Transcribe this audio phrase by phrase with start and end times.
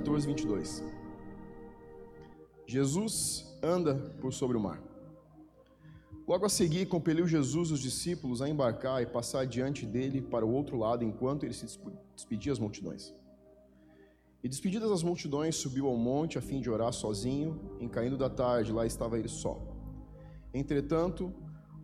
[0.00, 0.82] 14, 22.
[2.66, 4.82] Jesus anda por sobre o mar.
[6.26, 10.52] Logo a seguir, compeliu Jesus os discípulos a embarcar e passar diante dele para o
[10.52, 11.66] outro lado, enquanto ele se
[12.14, 13.12] despedia às multidões.
[14.42, 17.76] E despedidas as multidões, subiu ao monte a fim de orar sozinho.
[17.78, 19.60] Em caindo da tarde, lá estava ele só.
[20.54, 21.30] Entretanto,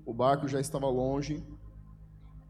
[0.07, 1.45] o barco já estava longe,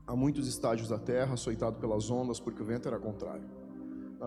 [0.07, 3.66] a muitos estádios da terra, açoitado pelas ondas, porque o vento era contrário.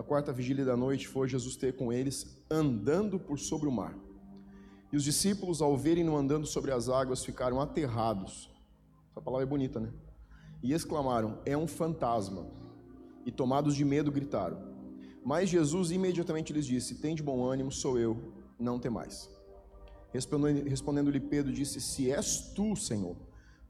[0.00, 3.94] Na quarta vigília da noite, foi Jesus ter com eles, andando por sobre o mar.
[4.90, 8.50] E os discípulos, ao verem-no andando sobre as águas, ficaram aterrados.
[9.10, 9.92] Essa palavra é bonita, né?
[10.62, 12.46] E exclamaram: É um fantasma.
[13.26, 14.56] E tomados de medo, gritaram.
[15.22, 19.28] Mas Jesus imediatamente lhes disse: Tem de bom ânimo, sou eu, não temais.
[20.14, 23.16] Respondendo-lhe Pedro, disse: Se és tu, Senhor,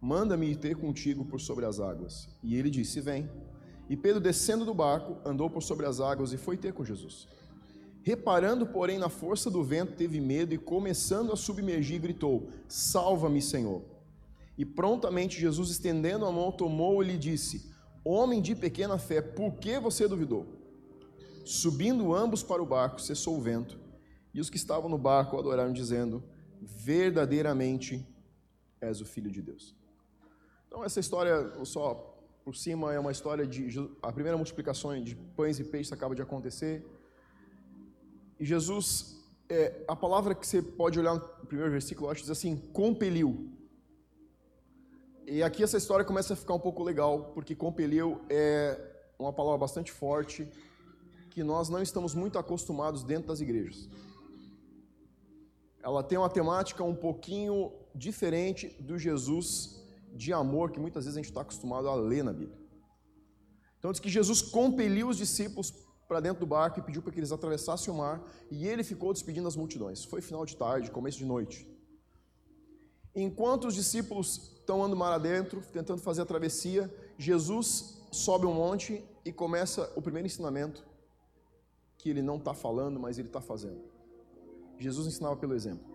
[0.00, 2.28] manda-me ter contigo por sobre as águas.
[2.40, 3.28] E ele disse: Vem.
[3.90, 7.26] E Pedro, descendo do barco, andou por sobre as águas e foi ter com Jesus.
[8.02, 13.82] Reparando, porém, na força do vento, teve medo e, começando a submergir, gritou: Salva-me, Senhor.
[14.56, 17.68] E prontamente Jesus, estendendo a mão, tomou e lhe disse:
[18.04, 20.46] Homem de pequena fé, por que você duvidou?
[21.44, 23.76] Subindo ambos para o barco, cessou o vento,
[24.32, 26.22] e os que estavam no barco adoraram, dizendo:
[26.62, 28.06] Verdadeiramente
[28.80, 29.74] és o Filho de Deus.
[30.68, 32.09] Então, essa história, só
[32.44, 33.62] por cima, é uma história de.
[34.02, 36.84] A primeira multiplicação de pães e peixes acaba de acontecer.
[38.38, 39.16] E Jesus,
[39.48, 43.50] é, a palavra que você pode olhar no primeiro versículo, eu acho, diz assim: compeliu.
[45.26, 48.80] E aqui essa história começa a ficar um pouco legal, porque compeliu é
[49.18, 50.48] uma palavra bastante forte
[51.30, 53.88] que nós não estamos muito acostumados dentro das igrejas.
[55.82, 59.79] Ela tem uma temática um pouquinho diferente do Jesus
[60.12, 62.58] de amor que muitas vezes a gente está acostumado a ler na Bíblia.
[63.78, 65.72] Então diz que Jesus compeliu os discípulos
[66.06, 68.20] para dentro do barco e pediu para que eles atravessassem o mar,
[68.50, 70.04] e ele ficou despedindo as multidões.
[70.04, 71.68] Foi final de tarde, começo de noite.
[73.14, 79.04] Enquanto os discípulos estão andando mar adentro, tentando fazer a travessia, Jesus sobe um monte
[79.24, 80.84] e começa o primeiro ensinamento,
[81.96, 83.80] que ele não está falando, mas ele está fazendo.
[84.78, 85.89] Jesus ensinava pelo exemplo.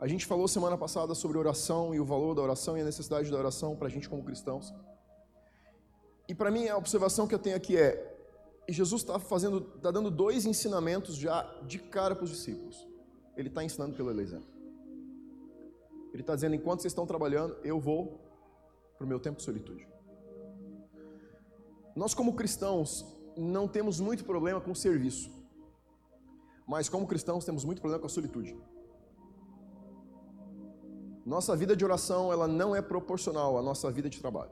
[0.00, 3.30] A gente falou semana passada sobre oração e o valor da oração e a necessidade
[3.30, 4.72] da oração para a gente como cristãos.
[6.28, 8.16] E para mim a observação que eu tenho aqui é
[8.68, 12.86] Jesus está fazendo, está dando dois ensinamentos já de cara para os discípulos.
[13.36, 14.46] Ele está ensinando pelo exemplo.
[16.12, 18.20] Ele está dizendo: enquanto vocês estão trabalhando, eu vou
[18.96, 19.88] para o meu tempo de solitude.
[21.96, 23.04] Nós, como cristãos,
[23.36, 25.30] não temos muito problema com o serviço,
[26.66, 28.56] mas como cristãos temos muito problema com a solitude.
[31.28, 34.50] Nossa vida de oração ela não é proporcional à nossa vida de trabalho.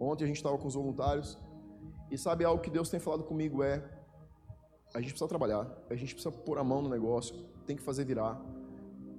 [0.00, 1.38] Ontem a gente estava com os voluntários
[2.10, 3.74] e sabe algo que Deus tem falado comigo é
[4.92, 8.04] a gente precisa trabalhar, a gente precisa pôr a mão no negócio, tem que fazer
[8.04, 8.40] virar.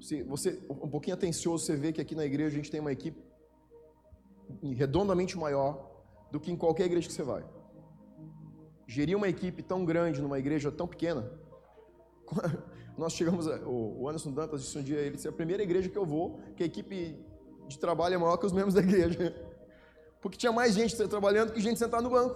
[0.02, 2.92] Se você um pouquinho atencioso, você vê que aqui na igreja a gente tem uma
[2.92, 3.24] equipe
[4.62, 5.90] redondamente maior
[6.34, 7.46] do que em qualquer igreja que você vai.
[8.86, 11.32] Gerir uma equipe tão grande numa igreja tão pequena.
[12.98, 15.98] Nós chegamos, o Anderson Dantas disse um dia, ele disse, é a primeira igreja que
[15.98, 17.20] eu vou, que a equipe
[17.68, 19.36] de trabalho é maior que os membros da igreja.
[20.22, 22.36] Porque tinha mais gente trabalhando que gente sentada no banco.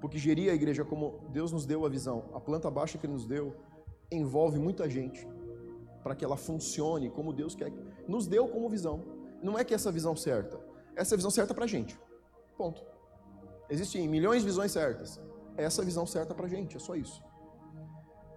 [0.00, 3.12] Porque gerir a igreja como Deus nos deu a visão, a planta baixa que Ele
[3.12, 3.54] nos deu,
[4.10, 5.26] envolve muita gente
[6.02, 7.72] para que ela funcione como Deus quer.
[8.06, 9.02] Nos deu como visão.
[9.42, 10.58] Não é que essa visão certa,
[10.94, 11.98] essa é a visão certa para a gente.
[12.56, 12.82] Ponto.
[13.68, 15.20] Existem milhões de visões certas.
[15.56, 17.22] Essa é a visão certa para a gente, é só isso.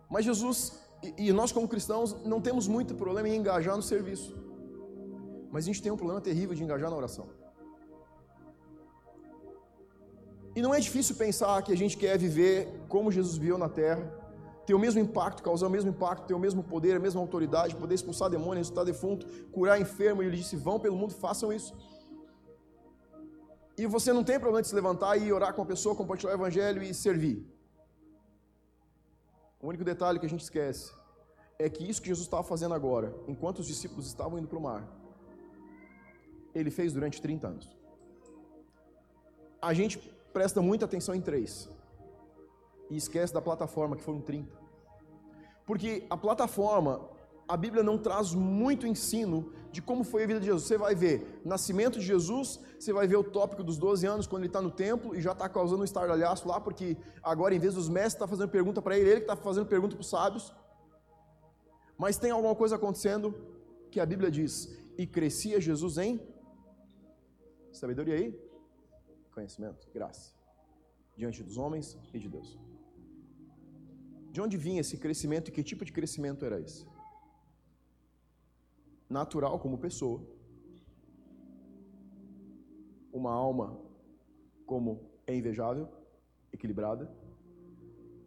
[0.10, 0.80] Mas Jesus,
[1.18, 4.36] e nós como cristãos, não temos muito problema em engajar no serviço.
[5.52, 7.28] Mas a gente tem um problema terrível de engajar na oração.
[10.56, 14.04] E não é difícil pensar que a gente quer viver como Jesus viveu na terra,
[14.66, 17.76] ter o mesmo impacto, causar o mesmo impacto, ter o mesmo poder, a mesma autoridade,
[17.76, 20.22] poder expulsar demônios, ressuscitar defunto, curar enfermo.
[20.22, 21.74] E ele disse: vão pelo mundo, façam isso.
[23.78, 26.36] E você não tem problema de se levantar e orar com a pessoa, compartilhar o
[26.36, 27.48] evangelho e servir.
[29.62, 30.94] O único detalhe que a gente esquece
[31.58, 34.62] é que isso que Jesus estava fazendo agora, enquanto os discípulos estavam indo para o
[34.62, 34.88] mar,
[36.56, 37.78] ele fez durante 30 anos.
[39.62, 39.98] A gente
[40.32, 41.70] presta muita atenção em três
[42.90, 44.58] e esquece da plataforma, que foram 30.
[45.66, 47.10] Porque a plataforma,
[47.48, 50.64] a Bíblia não traz muito ensino de como foi a vida de Jesus.
[50.64, 54.44] Você vai ver nascimento de Jesus, você vai ver o tópico dos 12 anos, quando
[54.44, 57.74] ele está no templo e já está causando um estardalhaço lá, porque agora, em vez
[57.76, 60.54] dos mestres, está fazendo pergunta para ele, ele que está fazendo pergunta para os sábios.
[61.98, 63.36] Mas tem alguma coisa acontecendo
[63.92, 64.54] que a Bíblia diz:
[64.98, 66.20] e crescia Jesus em
[67.72, 68.28] sabedoria aí?
[69.34, 70.34] Conhecimento, graça.
[71.16, 72.58] diante dos homens e de Deus.
[74.32, 76.86] De onde vinha esse crescimento e que tipo de crescimento era esse?
[79.10, 80.22] Natural como pessoa,
[83.12, 83.80] uma alma
[84.66, 85.90] como é invejável,
[86.54, 87.12] equilibrada,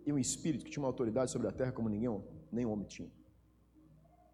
[0.05, 3.11] e um espírito que tinha uma autoridade sobre a terra como nenhum, nenhum homem tinha.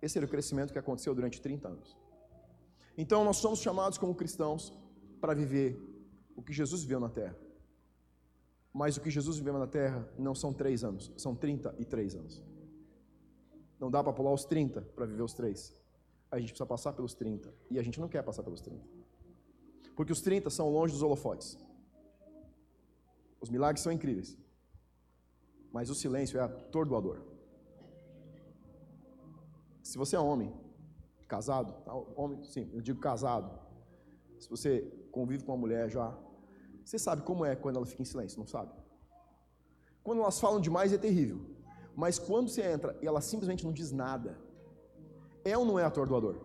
[0.01, 1.97] Esse era o crescimento que aconteceu durante 30 anos.
[2.97, 4.73] Então nós somos chamados como cristãos
[5.21, 5.79] para viver
[6.35, 7.37] o que Jesus viveu na terra.
[8.73, 12.45] Mas o que Jesus viveu na terra não são três anos, são 33 anos.
[13.79, 15.77] Não dá para pular os 30 para viver os três.
[16.31, 17.53] A gente precisa passar pelos 30.
[17.71, 18.85] E a gente não quer passar pelos 30.
[19.97, 21.59] Porque os 30 são longe dos holofotes.
[23.41, 24.37] Os milagres são incríveis.
[25.73, 27.21] Mas o silêncio é atordoador.
[29.83, 30.53] Se você é homem,
[31.27, 31.75] casado,
[32.15, 33.59] homem, sim, eu digo casado.
[34.39, 34.81] Se você
[35.11, 36.17] convive com uma mulher já,
[36.85, 38.73] você sabe como é quando ela fica em silêncio, não sabe?
[40.03, 41.41] Quando elas falam demais é terrível.
[41.95, 44.39] Mas quando você entra e ela simplesmente não diz nada,
[45.49, 46.37] é ou não é atordoador?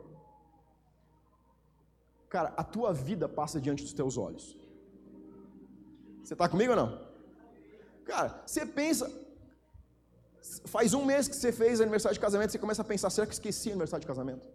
[2.30, 4.58] Cara, a tua vida passa diante dos teus olhos.
[6.24, 7.08] Você está comigo ou não?
[8.06, 9.12] Cara, você pensa.
[10.66, 13.34] Faz um mês que você fez aniversário de casamento, você começa a pensar: será que
[13.34, 14.48] esqueci aniversário de casamento?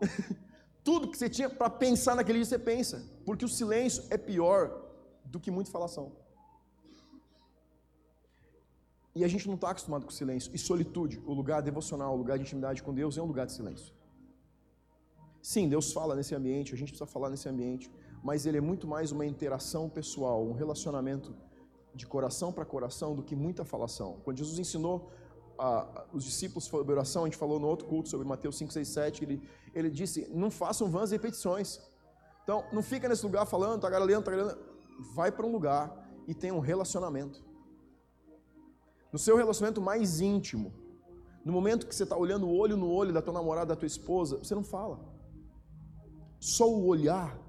[0.82, 4.82] Tudo que você tinha para pensar naquele dia você pensa, porque o silêncio é pior
[5.24, 6.12] do que muita falação.
[9.16, 10.50] E a gente não está acostumado com silêncio.
[10.54, 13.52] E solitude, o lugar devocional, o lugar de intimidade com Deus, é um lugar de
[13.52, 13.90] silêncio.
[15.40, 17.90] Sim, Deus fala nesse ambiente, a gente precisa falar nesse ambiente,
[18.22, 21.34] mas ele é muito mais uma interação pessoal, um relacionamento
[21.94, 24.20] de coração para coração do que muita falação.
[24.22, 25.10] Quando Jesus ensinou
[25.58, 28.88] a, os discípulos sobre oração, a gente falou no outro culto sobre Mateus 5, 6,
[28.88, 29.42] 7, ele,
[29.74, 31.80] ele disse: não façam vãs repetições.
[32.42, 34.60] Então, não fica nesse lugar falando, gargalhando, tá gargalhando.
[35.14, 37.45] Vai para um lugar e tenha um relacionamento.
[39.16, 40.74] No seu relacionamento mais íntimo,
[41.42, 43.86] no momento que você está olhando o olho no olho da tua namorada, da tua
[43.86, 45.00] esposa, você não fala.
[46.38, 47.40] Só o olhar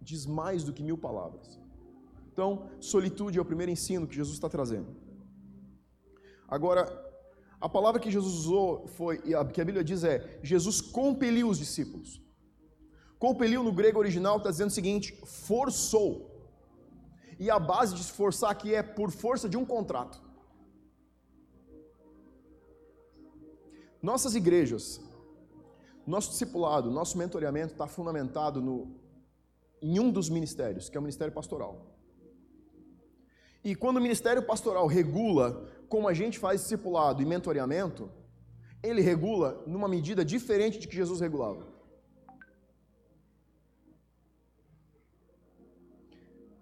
[0.00, 1.60] diz mais do que mil palavras.
[2.32, 4.94] Então, solitude é o primeiro ensino que Jesus está trazendo.
[6.46, 6.82] Agora,
[7.60, 12.22] a palavra que Jesus usou foi, que a Bíblia diz é: Jesus compeliu os discípulos.
[13.18, 16.12] Compeliu no grego original está dizendo o seguinte: forçou.
[17.36, 20.24] E a base de forçar aqui é por força de um contrato.
[24.08, 25.00] Nossas igrejas,
[26.06, 28.76] nosso discipulado, nosso mentoreamento está fundamentado no,
[29.82, 31.72] em um dos ministérios, que é o ministério pastoral.
[33.64, 35.46] E quando o ministério pastoral regula
[35.88, 38.08] como a gente faz discipulado e mentoreamento,
[38.80, 41.66] ele regula numa medida diferente de que Jesus regulava.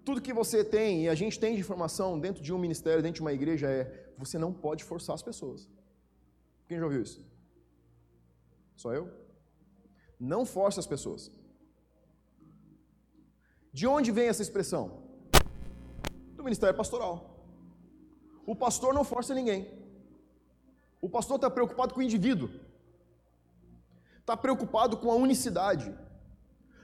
[0.03, 3.17] Tudo que você tem e a gente tem de informação dentro de um ministério, dentro
[3.17, 3.83] de uma igreja é:
[4.17, 5.69] você não pode forçar as pessoas.
[6.67, 7.34] Quem já ouviu isso?
[8.75, 9.05] Só eu?
[10.19, 11.31] Não force as pessoas.
[13.71, 14.83] De onde vem essa expressão?
[16.35, 17.15] Do ministério pastoral.
[18.45, 19.67] O pastor não força ninguém.
[21.01, 22.49] O pastor está preocupado com o indivíduo.
[24.19, 25.93] Está preocupado com a unicidade.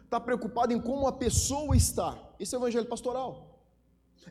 [0.03, 2.09] Está preocupado em como a pessoa está.
[2.39, 3.51] Esse é o evangelho pastoral.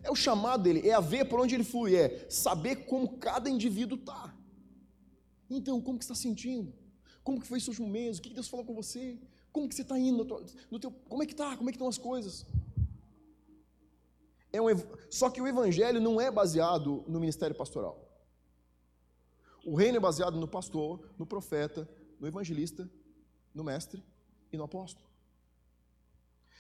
[0.03, 3.51] É o chamado dele, é a ver por onde ele flui, é saber como cada
[3.51, 4.35] indivíduo está.
[5.49, 6.73] Então, como que está sentindo?
[7.31, 8.19] Como que foi último mês?
[8.19, 9.17] O que Deus falou com você?
[9.53, 10.19] Como que você está indo?
[10.19, 11.57] No teu, no teu, como é que está?
[11.57, 12.45] Como é que estão as coisas?
[14.53, 14.67] É um,
[15.09, 18.05] só que o evangelho não é baseado no ministério pastoral.
[19.65, 22.91] O reino é baseado no pastor, no profeta, no evangelista,
[23.55, 24.03] no mestre
[24.53, 25.07] e no apóstolo.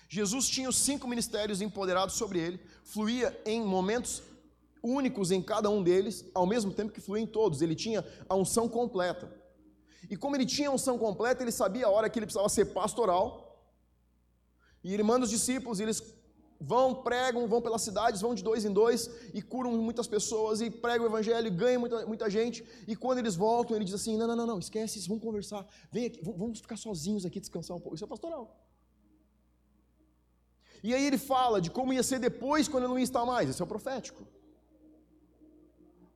[0.08, 4.22] Jesus tinha os cinco ministérios empoderados sobre ele, fluía em momentos
[4.80, 7.60] únicos em cada um deles, ao mesmo tempo que fluía em todos.
[7.60, 9.39] Ele tinha a unção completa.
[10.08, 13.46] E como ele tinha unção completa, ele sabia a hora que ele precisava ser pastoral.
[14.82, 16.00] E ele manda os discípulos, e eles
[16.60, 20.70] vão, pregam, vão pelas cidades, vão de dois em dois e curam muitas pessoas e
[20.70, 22.64] pregam o evangelho, e ganham muita, muita gente.
[22.86, 26.06] E quando eles voltam, ele diz assim: não, não, não, não, esquece vamos conversar, vem
[26.06, 27.94] aqui, vamos ficar sozinhos aqui, descansar um pouco.
[27.94, 28.56] Isso é pastoral.
[30.82, 33.50] E aí ele fala de como ia ser depois, quando ele não ia estar mais.
[33.50, 34.26] Isso é o profético.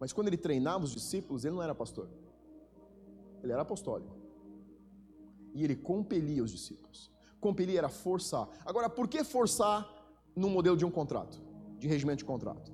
[0.01, 2.09] Mas quando ele treinava os discípulos, ele não era pastor
[3.45, 4.17] ele era apostólico.
[5.55, 7.11] E ele compelia os discípulos.
[7.41, 8.49] Compelir era forçar.
[8.65, 9.89] Agora, por que forçar
[10.35, 11.41] no modelo de um contrato?
[11.79, 12.73] De regimento de contrato?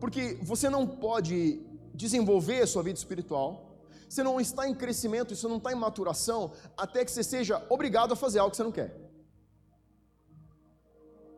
[0.00, 1.64] Porque você não pode
[1.94, 3.64] desenvolver a sua vida espiritual,
[4.08, 8.12] você não está em crescimento, você não está em maturação, até que você seja obrigado
[8.12, 8.94] a fazer algo que você não quer.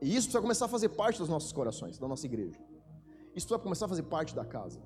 [0.00, 2.58] E isso precisa começar a fazer parte dos nossos corações, da nossa igreja.
[3.34, 4.80] Isso precisa começar a fazer parte da casa.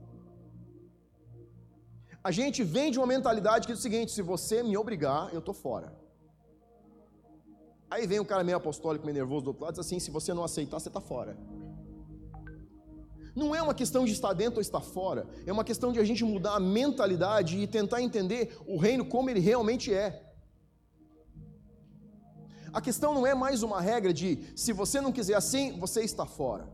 [2.25, 5.41] A gente vem de uma mentalidade que é o seguinte: se você me obrigar, eu
[5.41, 5.93] estou fora.
[7.91, 10.33] Aí vem um cara meio apostólico, meio nervoso do outro lado, diz assim: se você
[10.33, 11.37] não aceitar, você está fora.
[13.35, 16.05] Não é uma questão de estar dentro ou estar fora, é uma questão de a
[16.05, 20.23] gente mudar a mentalidade e tentar entender o reino como ele realmente é.
[22.73, 26.25] A questão não é mais uma regra de se você não quiser assim, você está
[26.25, 26.69] fora.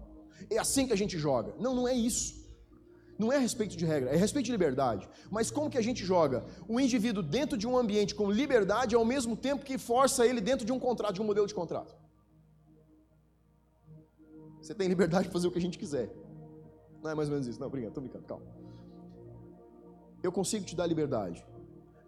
[0.51, 1.55] É assim que a gente joga.
[1.59, 2.48] Não, não é isso.
[3.19, 5.09] Não é a respeito de regra, é a respeito de liberdade.
[5.29, 9.05] Mas como que a gente joga o indivíduo dentro de um ambiente com liberdade ao
[9.05, 11.97] mesmo tempo que força ele dentro de um contrato, de um modelo de contrato?
[14.63, 16.15] Você tem liberdade de fazer o que a gente quiser.
[17.03, 17.59] Não é mais ou menos isso.
[17.59, 18.47] Não, obrigado, estou brincando, calma.
[20.23, 21.45] Eu consigo te dar liberdade,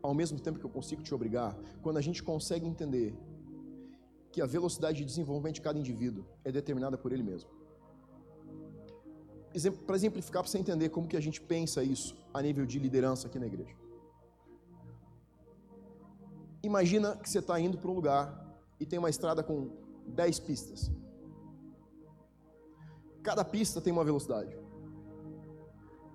[0.03, 3.17] ao mesmo tempo que eu consigo te obrigar, quando a gente consegue entender
[4.31, 7.60] que a velocidade de desenvolvimento de cada indivíduo é determinada por ele mesmo.
[9.87, 13.27] Para exemplificar, para você entender como que a gente pensa isso a nível de liderança
[13.27, 13.75] aqui na igreja.
[16.63, 18.25] Imagina que você está indo para um lugar
[18.79, 19.71] e tem uma estrada com
[20.07, 20.91] 10 pistas.
[23.23, 24.57] Cada pista tem uma velocidade.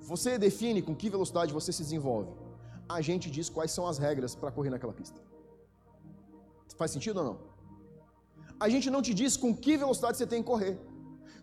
[0.01, 2.32] Você define com que velocidade você se desenvolve.
[2.88, 5.20] A gente diz quais são as regras para correr naquela pista.
[6.77, 7.38] Faz sentido ou não?
[8.60, 10.77] A gente não te diz com que velocidade você tem que correr.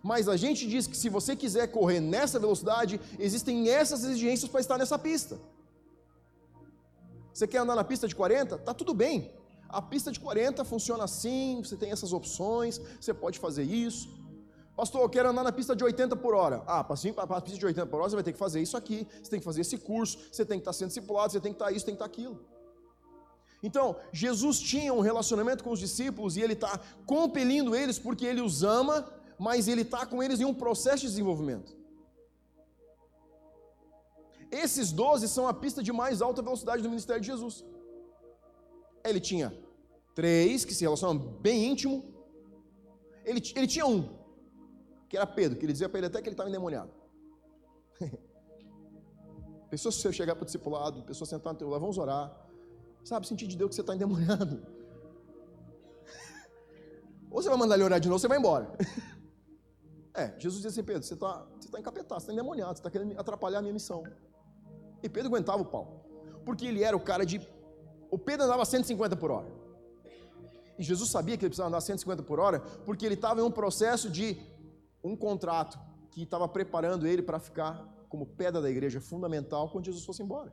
[0.02, 4.60] Mas a gente diz que se você quiser correr nessa velocidade, existem essas exigências para
[4.60, 5.38] estar nessa pista.
[7.32, 8.58] Você quer andar na pista de 40?
[8.58, 9.32] Tá tudo bem.
[9.68, 14.20] A pista de 40 funciona assim, você tem essas opções, você pode fazer isso.
[14.76, 16.62] Pastor, eu quero andar na pista de 80 por hora.
[16.66, 19.06] Ah, para a pista de 80 por hora, você vai ter que fazer isso aqui,
[19.22, 21.56] você tem que fazer esse curso, você tem que estar sendo discipulado, você tem que
[21.56, 22.38] estar isso, tem que estar aquilo.
[23.62, 28.40] Então, Jesus tinha um relacionamento com os discípulos e ele está compelindo eles porque ele
[28.40, 31.76] os ama, mas ele está com eles em um processo de desenvolvimento.
[34.50, 37.64] Esses doze são a pista de mais alta velocidade do ministério de Jesus.
[39.02, 39.56] Ele tinha
[40.14, 42.04] três que se relacionam bem íntimo.
[43.24, 44.08] Ele, ele tinha um,
[45.08, 46.90] que era Pedro, que ele dizia para ele até que ele estava endemoniado.
[49.70, 52.30] Pessoas, se você chegar para o discipulado, pessoas sentar no teu lado, vamos orar.
[53.02, 54.66] Sabe, sentir de Deus que você está endemoniado.
[57.30, 58.70] Ou você vai mandar ele orar de novo, você vai embora.
[60.14, 62.90] É, Jesus disse assim, Pedro, você está você tá encapetado, você está endemoniado, você está
[62.90, 64.02] querendo atrapalhar a minha missão.
[65.02, 66.04] E Pedro aguentava o pau.
[66.44, 67.40] Porque ele era o cara de.
[68.10, 69.48] O Pedro andava 150 por hora.
[70.78, 73.50] E Jesus sabia que ele precisava andar 150 por hora, porque ele estava em um
[73.50, 74.36] processo de
[75.02, 75.78] um contrato
[76.10, 80.52] que estava preparando ele para ficar como pedra da igreja fundamental quando Jesus fosse embora.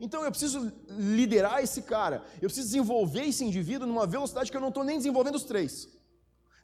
[0.00, 4.60] Então eu preciso liderar esse cara, eu preciso desenvolver esse indivíduo numa velocidade que eu
[4.60, 5.88] não estou nem desenvolvendo os três,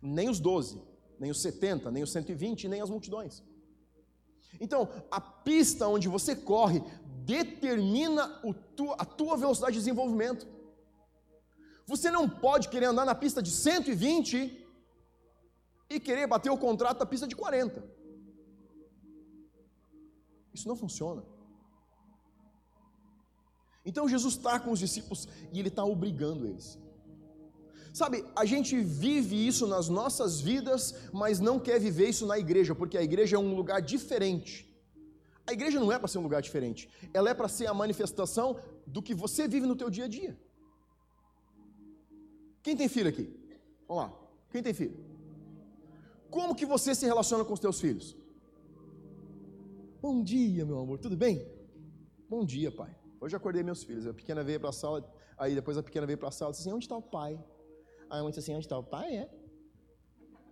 [0.03, 0.81] nem os doze,
[1.21, 3.43] nem os setenta, nem os 120, nem as multidões.
[4.59, 6.83] Então, a pista onde você corre
[7.25, 8.41] determina
[8.99, 10.49] a tua velocidade de desenvolvimento.
[11.87, 14.67] Você não pode querer andar na pista de 120
[15.91, 17.85] e querer bater o contrato da pista de 40.
[20.55, 21.23] Isso não funciona.
[23.85, 26.79] Então Jesus está com os discípulos e ele está obrigando eles.
[27.93, 32.75] Sabe, a gente vive isso nas nossas vidas, mas não quer viver isso na igreja,
[32.75, 34.69] porque a igreja é um lugar diferente.
[35.47, 38.61] A igreja não é para ser um lugar diferente, ela é para ser a manifestação
[38.87, 40.39] do que você vive no teu dia a dia.
[42.63, 43.29] Quem tem filho aqui?
[43.89, 44.13] Vamos lá.
[44.53, 44.97] Quem tem filho?
[46.31, 48.17] Como que você se relaciona com os teus filhos?
[50.01, 51.45] Bom dia, meu amor, tudo bem?
[52.29, 52.95] Bom dia, pai.
[53.21, 54.07] Hoje acordei meus filhos.
[54.07, 55.05] A pequena veio para a sala,
[55.37, 57.39] aí depois a pequena veio para a sala e disse assim: Onde está o pai?
[58.11, 59.17] Aí a mãe disse assim: Onde está o pai?
[59.17, 59.31] É.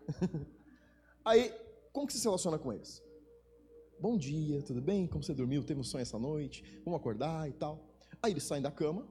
[1.25, 1.53] aí,
[1.93, 3.03] como que você se relaciona com eles?
[4.01, 5.07] Bom dia, tudo bem?
[5.07, 5.65] Como você dormiu?
[5.65, 6.63] Teve um sonho essa noite?
[6.85, 7.85] Vamos acordar e tal.
[8.23, 9.07] Aí eles saem da cama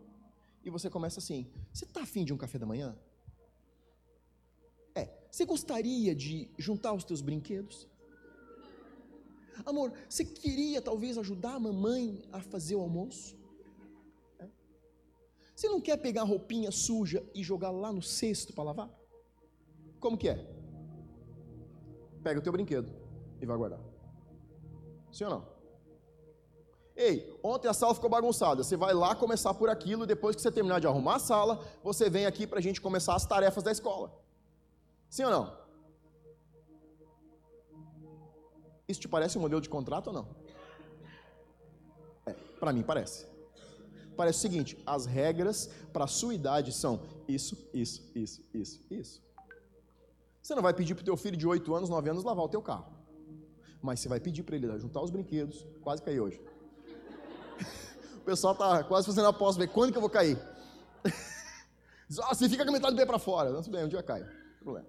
[0.63, 2.97] e você começa assim: Você está afim de um café da manhã?
[5.37, 7.87] Você gostaria de juntar os teus brinquedos?
[9.63, 13.36] Amor, você queria talvez ajudar a mamãe a fazer o almoço?
[15.57, 18.89] Você não quer pegar roupinha suja e jogar lá no cesto para lavar?
[19.99, 20.47] Como que é?
[22.21, 22.93] Pega o teu brinquedo
[23.41, 23.79] e vai guardar.
[25.11, 25.47] Sim ou não?
[26.95, 28.63] Ei, ontem a sala ficou bagunçada.
[28.63, 31.59] Você vai lá começar por aquilo e depois que você terminar de arrumar a sala,
[31.83, 34.13] você vem aqui para a gente começar as tarefas da escola.
[35.09, 35.57] Sim ou não?
[38.87, 40.27] Isso te parece um modelo de contrato ou não?
[42.27, 43.26] É, para mim parece.
[44.17, 49.23] Parece o seguinte: as regras para a sua idade são isso, isso, isso, isso, isso.
[50.41, 52.49] Você não vai pedir para o teu filho de 8 anos, 9 anos lavar o
[52.49, 52.91] teu carro.
[53.81, 55.67] Mas você vai pedir para ele juntar os brinquedos.
[55.81, 56.41] Quase caí hoje.
[58.17, 60.39] o pessoal tá quase fazendo aposta, ver quando que eu vou cair.
[62.09, 63.51] Diz, ah, você fica com a metade do pé para fora.
[63.51, 64.21] Não, bem, um dia cai.
[64.21, 64.87] Não problema.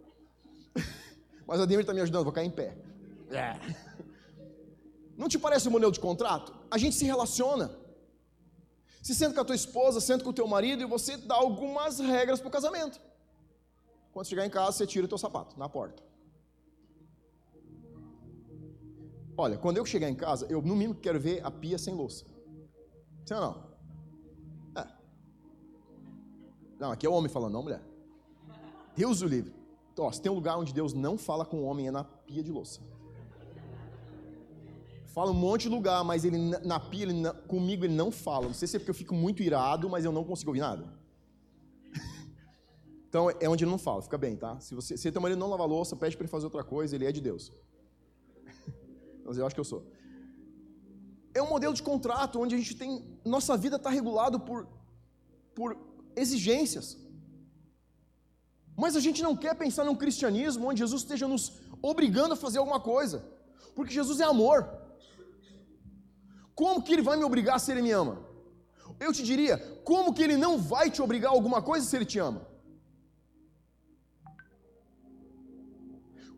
[1.46, 2.76] Mas a Demir está me ajudando, vou cair em pé.
[3.30, 3.58] É.
[5.16, 6.54] Não te parece um modelo de contrato?
[6.70, 7.87] A gente se relaciona.
[9.02, 11.98] Se senta com a tua esposa, senta com o teu marido e você dá algumas
[11.98, 13.00] regras para o casamento.
[14.12, 16.02] Quando chegar em casa, você tira o teu sapato na porta.
[19.36, 22.24] Olha, quando eu chegar em casa, eu no mínimo quero ver a pia sem louça.
[23.24, 24.82] Sim ou não?
[24.82, 24.86] É.
[26.80, 27.82] Não, aqui é o homem falando, não mulher.
[28.96, 29.54] Deus o livre.
[29.92, 32.02] Então, ó, se tem um lugar onde Deus não fala com o homem, é na
[32.02, 32.80] pia de louça.
[35.18, 38.46] Fala um monte de lugar, mas ele na pia, ele, comigo ele não fala.
[38.46, 40.84] Não sei se é porque eu fico muito irado, mas eu não consigo ouvir nada.
[43.08, 44.60] então é onde ele não fala, fica bem, tá?
[44.60, 47.10] Se você se marido não lava louça, pede para ele fazer outra coisa, ele é
[47.10, 47.52] de Deus.
[49.26, 49.90] mas eu acho que eu sou.
[51.34, 53.04] É um modelo de contrato onde a gente tem.
[53.24, 54.68] Nossa vida está regulado por,
[55.52, 55.76] por
[56.14, 56.96] exigências.
[58.76, 62.60] Mas a gente não quer pensar num cristianismo onde Jesus esteja nos obrigando a fazer
[62.60, 63.24] alguma coisa.
[63.74, 64.77] Porque Jesus é amor.
[66.58, 68.14] Como que ele vai me obrigar se ele me ama?
[68.98, 72.04] Eu te diria, como que ele não vai te obrigar a alguma coisa se ele
[72.04, 72.40] te ama?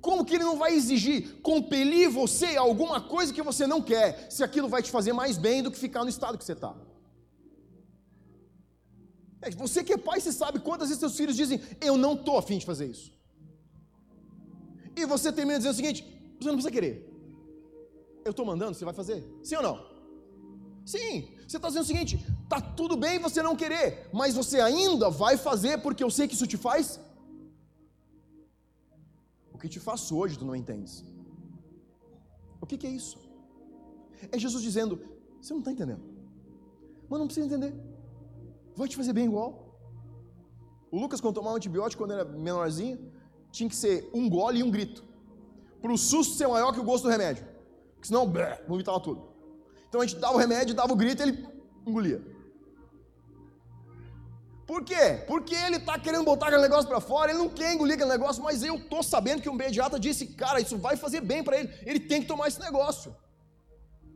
[0.06, 4.30] Como que ele não vai exigir, compelir você a alguma coisa que você não quer,
[4.30, 6.74] se aquilo vai te fazer mais bem do que ficar no estado que você está?
[9.40, 12.36] É, você que é pai, você sabe quantas vezes seus filhos dizem, eu não estou
[12.36, 13.10] afim de fazer isso.
[14.94, 16.02] E você termina dizendo o seguinte,
[16.38, 16.94] você não precisa querer.
[18.22, 19.24] Eu estou mandando, você vai fazer?
[19.42, 19.89] Sim ou não?
[20.84, 25.10] Sim, você está dizendo o seguinte: está tudo bem você não querer, mas você ainda
[25.10, 27.00] vai fazer porque eu sei que isso te faz
[29.60, 31.04] que te faço hoje tu não entendes.
[32.60, 33.18] O que, que é isso?
[34.32, 34.98] É Jesus dizendo:
[35.40, 36.02] você não está entendendo,
[37.08, 37.72] mas não precisa entender,
[38.74, 39.50] vai te fazer bem igual.
[40.90, 43.12] O Lucas, quando tomava antibiótico quando era menorzinho,
[43.52, 45.04] tinha que ser um gole e um grito,
[45.80, 47.46] para o susto ser maior que o gosto do remédio,
[47.94, 49.29] porque senão blé, vomitava tudo.
[49.90, 51.46] Então a gente dava o remédio, dava o grito ele
[51.84, 52.24] engolia.
[54.64, 55.24] Por quê?
[55.26, 58.40] Porque ele está querendo botar aquele negócio para fora, ele não quer engolir aquele negócio,
[58.40, 61.74] mas eu estou sabendo que um pediatra disse, cara, isso vai fazer bem para ele,
[61.84, 63.12] ele tem que tomar esse negócio.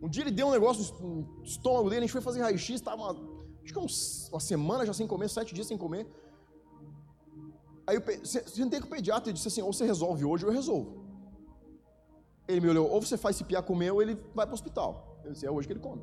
[0.01, 3.11] Um dia ele deu um negócio no estômago dele, a gente foi fazer raio-x, estava
[3.65, 6.07] acho que uma semana já sem comer, sete dias sem comer.
[7.85, 10.55] Aí eu sentei com o pediatra e disse assim, ou você resolve hoje ou eu
[10.55, 11.05] resolvo.
[12.47, 15.14] Ele me olhou, ou você faz esse piá comer ou ele vai para o hospital.
[15.25, 16.03] Eu disse, é hoje que ele come.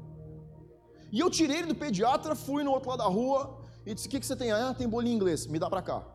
[1.12, 4.12] E eu tirei ele do pediatra, fui no outro lado da rua, e disse: O
[4.12, 4.52] que, que você tem?
[4.52, 6.06] Ah, tem bolinho inglês, me dá para cá.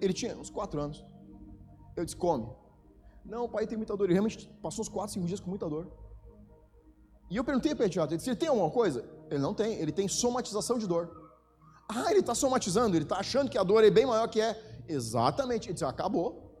[0.00, 1.04] Ele tinha uns quatro anos.
[1.96, 2.46] Eu disse: Come.
[3.24, 4.04] Não, o pai tem muita dor.
[4.04, 5.90] Ele realmente passou uns quatro, cinco dias com muita dor.
[7.30, 9.04] E eu perguntei para o pediatra: Ele disse: Ele tem alguma coisa?
[9.30, 11.10] Ele não tem, ele tem somatização de dor.
[11.88, 14.82] Ah, ele está somatizando, ele está achando que a dor é bem maior que é.
[14.88, 15.68] Exatamente.
[15.68, 16.51] Ele disse: Acabou.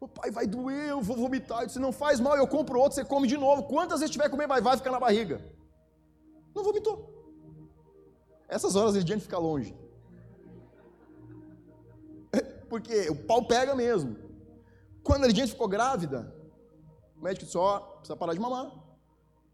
[0.00, 1.60] O pai vai doer, eu vou vomitar.
[1.60, 3.64] Eu disse: Não faz mal, eu compro outro, você come de novo.
[3.64, 5.44] Quantas vezes tiver comer, vai, vai ficar na barriga.
[6.54, 6.96] Não vomitou.
[8.48, 9.76] Essas horas ele adianta ficar longe.
[12.68, 14.16] Porque o pau pega mesmo.
[15.02, 16.34] Quando a Lidiane ficou grávida,
[17.16, 18.72] o médico disse: Ó, oh, precisa parar de mamar.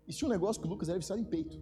[0.06, 1.60] E se um negócio que o Lucas era viciado em peito.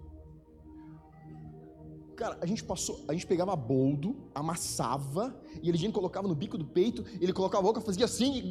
[2.17, 6.57] Cara, a gente passou, a gente pegava boldo, amassava, e a Lidiane colocava no bico
[6.57, 8.51] do peito, ele colocava a boca, fazia assim e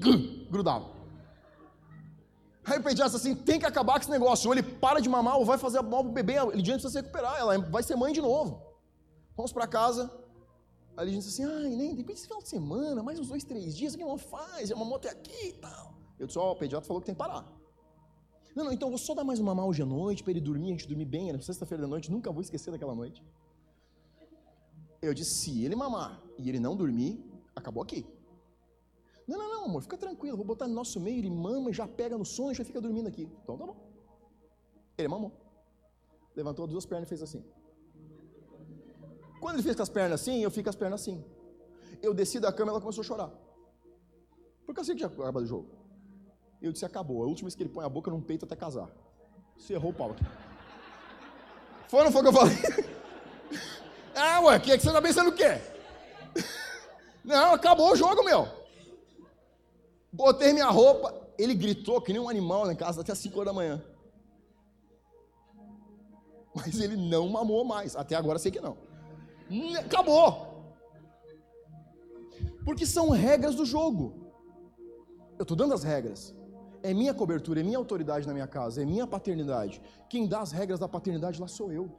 [0.50, 1.04] grudava.
[2.66, 4.48] Aí o pediatra assim: tem que acabar com esse negócio.
[4.48, 6.38] Ou ele para de mamar, ou vai fazer mal pro bebê.
[6.38, 8.62] A Lidiane precisa se recuperar, ela vai ser mãe de novo.
[9.36, 10.12] Vamos para casa.
[10.96, 13.44] Aí ele disse assim: ai, nem, de repente esse final de semana, mais uns dois,
[13.44, 14.72] três dias, o que não faz?
[14.72, 15.94] É uma moto aqui e tal.
[16.20, 17.46] Eu disse: ó, oh, o pediatra falou que tem que parar.
[18.56, 20.68] Não, não, então vou só dar mais uma mal hoje à noite para ele dormir,
[20.68, 23.24] a gente dormir bem, era sexta-feira da noite, nunca vou esquecer daquela noite.
[25.04, 27.22] Eu disse: se ele mamar e ele não dormir,
[27.54, 28.06] acabou aqui.
[29.28, 32.18] Não, não, não, amor, fica tranquilo, vou botar no nosso meio, ele mama, já pega
[32.18, 33.30] no sono e já fica dormindo aqui.
[33.44, 33.76] Então tá bom.
[34.98, 35.32] Ele mamou.
[36.34, 37.44] Levantou as duas pernas e fez assim.
[39.42, 41.22] Quando ele fez com as pernas assim, eu fico com as pernas assim.
[42.02, 43.32] Eu desci da cama e ela começou a chorar.
[44.66, 45.70] Porque eu sei que já acaba o jogo.
[46.62, 47.24] Eu disse, acabou.
[47.24, 48.90] É a última vez que ele põe a boca num peito até casar.
[49.58, 50.24] Cerrou o pau aqui.
[51.90, 52.56] Foi ou não foi o que eu falei?
[54.16, 55.60] ah, ué, que, é que você tá pensando o quê?
[57.24, 58.48] não, acabou o jogo, meu.
[60.12, 61.14] Botei minha roupa.
[61.38, 63.84] Ele gritou que nem um animal na casa até as 5 horas da manhã.
[66.56, 67.96] Mas ele não mamou mais.
[67.96, 68.78] Até agora sei que não.
[69.80, 70.54] Acabou.
[72.64, 74.32] Porque são regras do jogo.
[75.38, 76.34] Eu estou dando as regras.
[76.84, 79.82] É minha cobertura, é minha autoridade na minha casa, é minha paternidade.
[80.10, 81.90] Quem dá as regras da paternidade lá sou eu.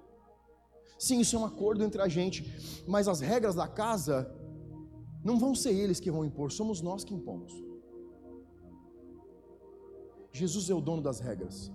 [0.98, 4.32] Sim, isso é um acordo entre a gente, mas as regras da casa
[5.24, 7.52] não vão ser eles que vão impor, somos nós que impomos.
[10.32, 11.72] Jesus é o dono das regras.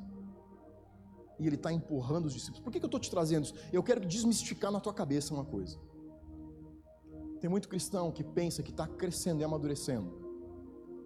[1.39, 2.61] E ele está empurrando os discípulos.
[2.61, 3.53] Por que, que eu estou te trazendo isso?
[3.71, 5.79] Eu quero desmistificar na tua cabeça uma coisa.
[7.39, 10.11] Tem muito cristão que pensa que está crescendo e amadurecendo,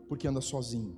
[0.09, 0.97] porque anda sozinho.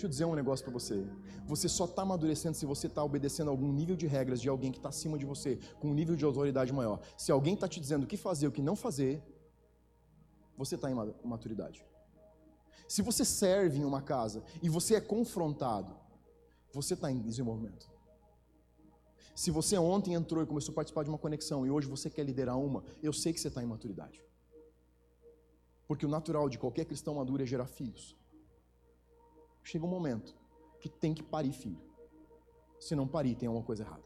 [0.00, 1.06] Deixa eu dizer um negócio para você.
[1.44, 4.78] Você só está amadurecendo se você está obedecendo algum nível de regras de alguém que
[4.78, 7.02] está acima de você, com um nível de autoridade maior.
[7.18, 9.22] Se alguém está te dizendo o que fazer, o que não fazer,
[10.56, 11.84] você está em maturidade.
[12.88, 15.94] Se você serve em uma casa e você é confrontado,
[16.72, 17.86] você está em desenvolvimento.
[19.34, 22.24] Se você ontem entrou e começou a participar de uma conexão e hoje você quer
[22.24, 24.24] liderar uma, eu sei que você está em maturidade.
[25.86, 28.18] Porque o natural de qualquer cristão maduro é gerar filhos.
[29.62, 30.34] Chega um momento
[30.80, 31.80] que tem que parir filho.
[32.78, 34.04] Se não parir, tem alguma coisa errada.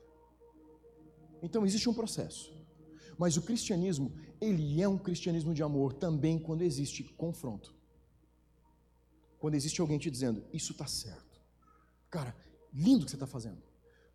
[1.42, 2.52] Então existe um processo.
[3.16, 7.74] Mas o cristianismo, ele é um cristianismo de amor também quando existe confronto.
[9.38, 11.40] Quando existe alguém te dizendo, isso está certo.
[12.10, 12.34] Cara,
[12.72, 13.62] lindo o que você está fazendo.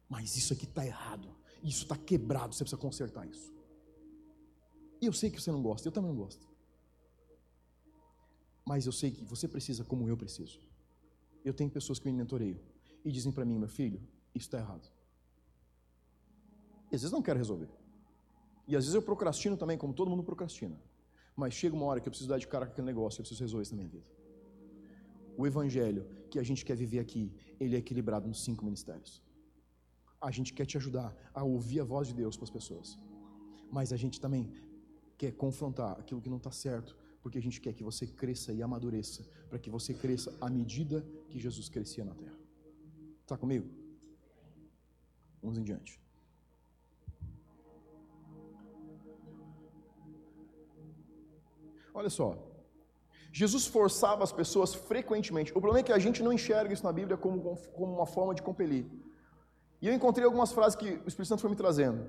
[0.10, 1.30] Mas isso aqui está errado.
[1.64, 3.54] Isso está quebrado, você precisa consertar isso.
[5.02, 6.48] E eu sei que você não gosta, eu também não gosto.
[8.66, 10.60] Mas eu sei que você precisa como eu preciso.
[11.44, 12.60] Eu tenho pessoas que me mentoreiam
[13.04, 14.00] e dizem para mim, meu filho,
[14.36, 14.88] isso está errado.
[16.92, 17.70] E às vezes não quero resolver.
[18.68, 20.80] E às vezes eu procrastino também, como todo mundo procrastina.
[21.36, 23.42] Mas chega uma hora que eu preciso dar de cara com aquele negócio, eu preciso
[23.42, 24.06] resolver isso na minha vida.
[25.38, 29.24] O evangelho que a gente quer viver aqui, ele é equilibrado nos cinco ministérios.
[30.22, 33.00] A gente quer te ajudar a ouvir a voz de Deus para as pessoas.
[33.72, 34.52] Mas a gente também
[35.18, 38.62] quer confrontar aquilo que não está certo, porque a gente quer que você cresça e
[38.62, 42.38] amadureça, para que você cresça à medida que Jesus crescia na terra.
[43.22, 43.68] Está comigo?
[45.42, 46.00] Vamos em diante.
[51.94, 52.28] Olha só.
[53.32, 55.52] Jesus forçava as pessoas frequentemente.
[55.52, 58.34] O problema é que a gente não enxerga isso na Bíblia como, como uma forma
[58.34, 58.86] de compelir.
[59.82, 62.08] E eu encontrei algumas frases que o Espírito Santo foi me trazendo.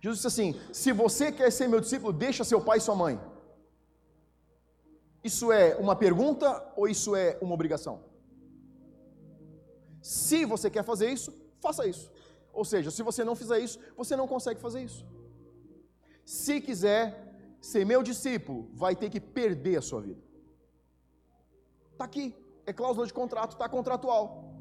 [0.00, 3.20] Jesus disse assim: Se você quer ser meu discípulo, deixa seu pai e sua mãe.
[5.24, 8.04] Isso é uma pergunta ou isso é uma obrigação?
[10.02, 12.12] Se você quer fazer isso, faça isso.
[12.52, 15.04] Ou seja, se você não fizer isso, você não consegue fazer isso.
[16.26, 17.02] Se quiser
[17.58, 20.22] ser meu discípulo, vai ter que perder a sua vida.
[21.92, 24.54] Está aqui, é cláusula de contrato, está contratual.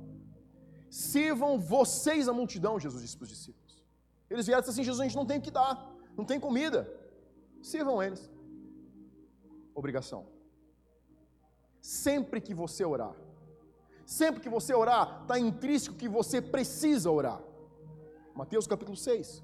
[0.90, 3.84] Sirvam vocês a multidão, Jesus disse para os discípulos.
[4.30, 6.40] Eles vieram e disseram assim: Jesus, a gente não tem o que dar, não tem
[6.40, 6.90] comida.
[7.62, 8.32] Sirvam eles.
[9.76, 10.33] Obrigação.
[11.84, 13.14] Sempre que você orar,
[14.06, 17.44] sempre que você orar, está intrínseco que você precisa orar.
[18.34, 19.44] Mateus capítulo 6.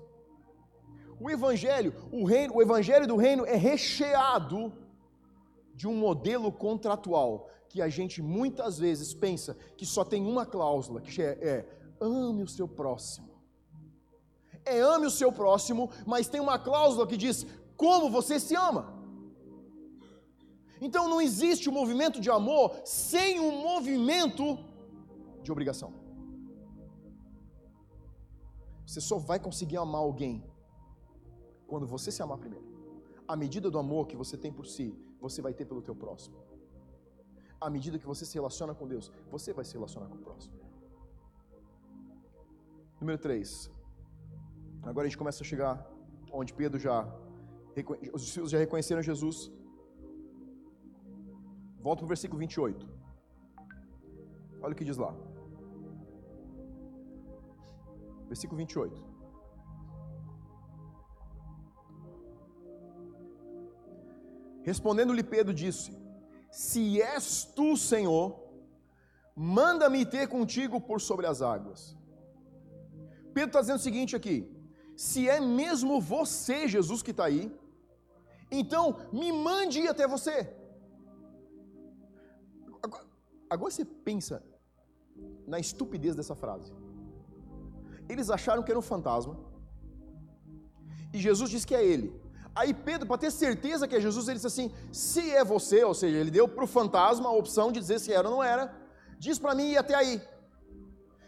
[1.19, 4.71] O evangelho, o reino, o evangelho do reino é recheado
[5.75, 11.01] de um modelo contratual que a gente muitas vezes pensa que só tem uma cláusula,
[11.01, 11.65] que é, é
[11.99, 13.29] ame o seu próximo.
[14.63, 18.97] É ame o seu próximo, mas tem uma cláusula que diz como você se ama.
[20.81, 24.45] Então não existe um movimento de amor sem um movimento
[25.43, 25.91] de obrigação.
[28.85, 30.43] Você só vai conseguir amar alguém
[31.67, 32.67] quando você se amar primeiro.
[33.27, 34.87] A medida do amor que você tem por si,
[35.25, 36.37] você vai ter pelo teu próximo.
[37.61, 40.55] À medida que você se relaciona com Deus, você vai se relacionar com o próximo.
[42.99, 43.69] Número 3.
[44.83, 45.73] Agora a gente começa a chegar
[46.31, 46.97] onde Pedro já
[48.13, 49.51] os discípulos já reconheceram Jesus.
[51.81, 52.87] Volta para o versículo 28.
[54.61, 55.15] Olha o que diz lá.
[58.27, 59.09] Versículo 28.
[64.61, 65.97] Respondendo-lhe Pedro disse:
[66.51, 68.27] Se és tu, Senhor,
[69.35, 71.97] manda-me ter contigo por sobre as águas.
[73.33, 74.37] Pedro está dizendo o seguinte aqui:
[74.97, 77.49] se é mesmo você, Jesus, que está aí,
[78.51, 80.58] então me mande ir até você.
[83.49, 84.43] Agora, você pensa
[85.47, 86.71] na estupidez dessa frase.
[88.07, 89.37] Eles acharam que era um fantasma,
[91.13, 92.13] e Jesus disse que é ele.
[92.55, 95.93] Aí Pedro, para ter certeza que é Jesus, ele disse assim: se é você, ou
[95.93, 98.73] seja, ele deu para o fantasma a opção de dizer se era ou não era,
[99.17, 100.21] diz para mim ir até aí.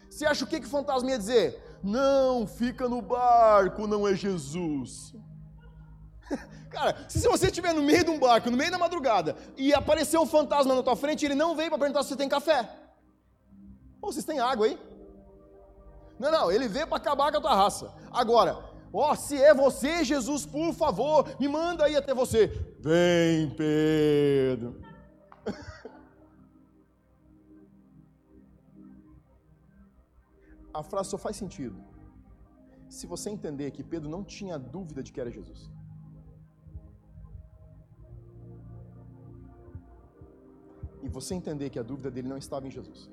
[0.08, 1.78] Você acha o que, que o fantasma ia dizer?
[1.82, 5.14] Não, fica no barco, não é Jesus.
[6.70, 10.18] Cara, se você estiver no meio de um barco, no meio da madrugada, e aparecer
[10.18, 12.68] um fantasma na tua frente, ele não veio para perguntar se você tem café.
[14.00, 14.78] Ou vocês têm água aí?
[16.18, 17.92] Não, não, ele veio para acabar com a tua raça.
[18.10, 18.58] Agora,
[18.92, 22.48] ó, se é você, Jesus, por favor, me manda aí até você.
[22.80, 24.80] Vem, Pedro.
[30.74, 31.92] a frase só faz sentido
[32.88, 35.70] se você entender que Pedro não tinha dúvida de que era Jesus.
[41.02, 43.10] E você entender que a dúvida dele não estava em Jesus.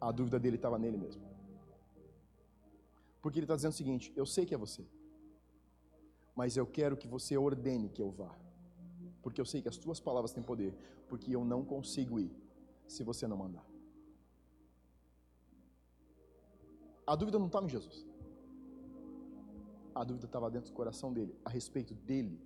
[0.00, 1.22] A dúvida dele estava nele mesmo.
[3.22, 4.84] Porque ele está dizendo o seguinte: eu sei que é você,
[6.34, 8.32] mas eu quero que você ordene que eu vá.
[9.22, 10.72] Porque eu sei que as tuas palavras têm poder,
[11.08, 12.30] porque eu não consigo ir
[12.86, 13.66] se você não mandar.
[17.06, 18.06] A dúvida não estava em Jesus.
[19.94, 22.38] A dúvida estava dentro do coração dele, a respeito dele.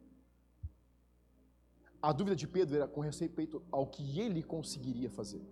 [2.02, 5.42] A dúvida de Pedro era com respeito ao que ele conseguiria fazer.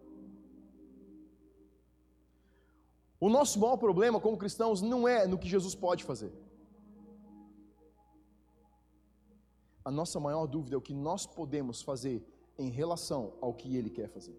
[3.20, 6.32] O nosso maior problema como cristãos não é no que Jesus pode fazer.
[9.84, 12.24] A nossa maior dúvida é o que nós podemos fazer
[12.58, 14.36] em relação ao que ele quer fazer.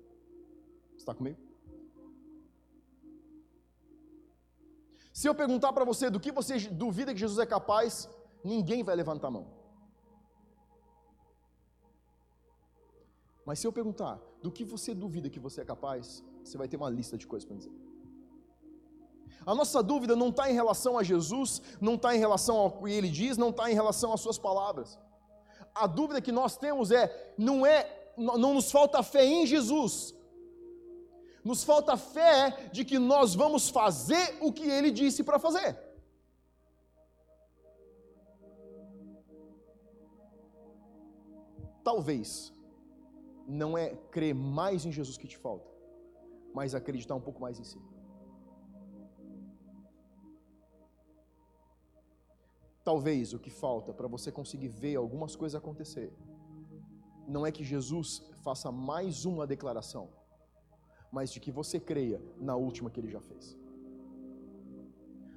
[0.97, 1.39] Está comigo?
[5.11, 8.09] Se eu perguntar para você do que você duvida que Jesus é capaz,
[8.43, 9.58] ninguém vai levantar a mão.
[13.49, 16.77] Mas se eu perguntar do que você duvida que você é capaz, você vai ter
[16.77, 17.71] uma lista de coisas para dizer.
[19.43, 22.91] A nossa dúvida não está em relação a Jesus, não está em relação ao que
[22.91, 24.99] ele diz, não está em relação às suas palavras.
[25.73, 30.13] A dúvida que nós temos é, não é, não nos falta fé em Jesus,
[31.43, 35.75] nos falta fé de que nós vamos fazer o que ele disse para fazer.
[41.83, 42.53] Talvez
[43.49, 45.69] não é crer mais em Jesus que te falta,
[46.53, 47.81] mas acreditar um pouco mais em si.
[52.83, 56.13] Talvez o que falta para você conseguir ver algumas coisas acontecer
[57.27, 60.09] não é que Jesus faça mais uma declaração,
[61.11, 63.57] mas de que você creia na última que ele já fez.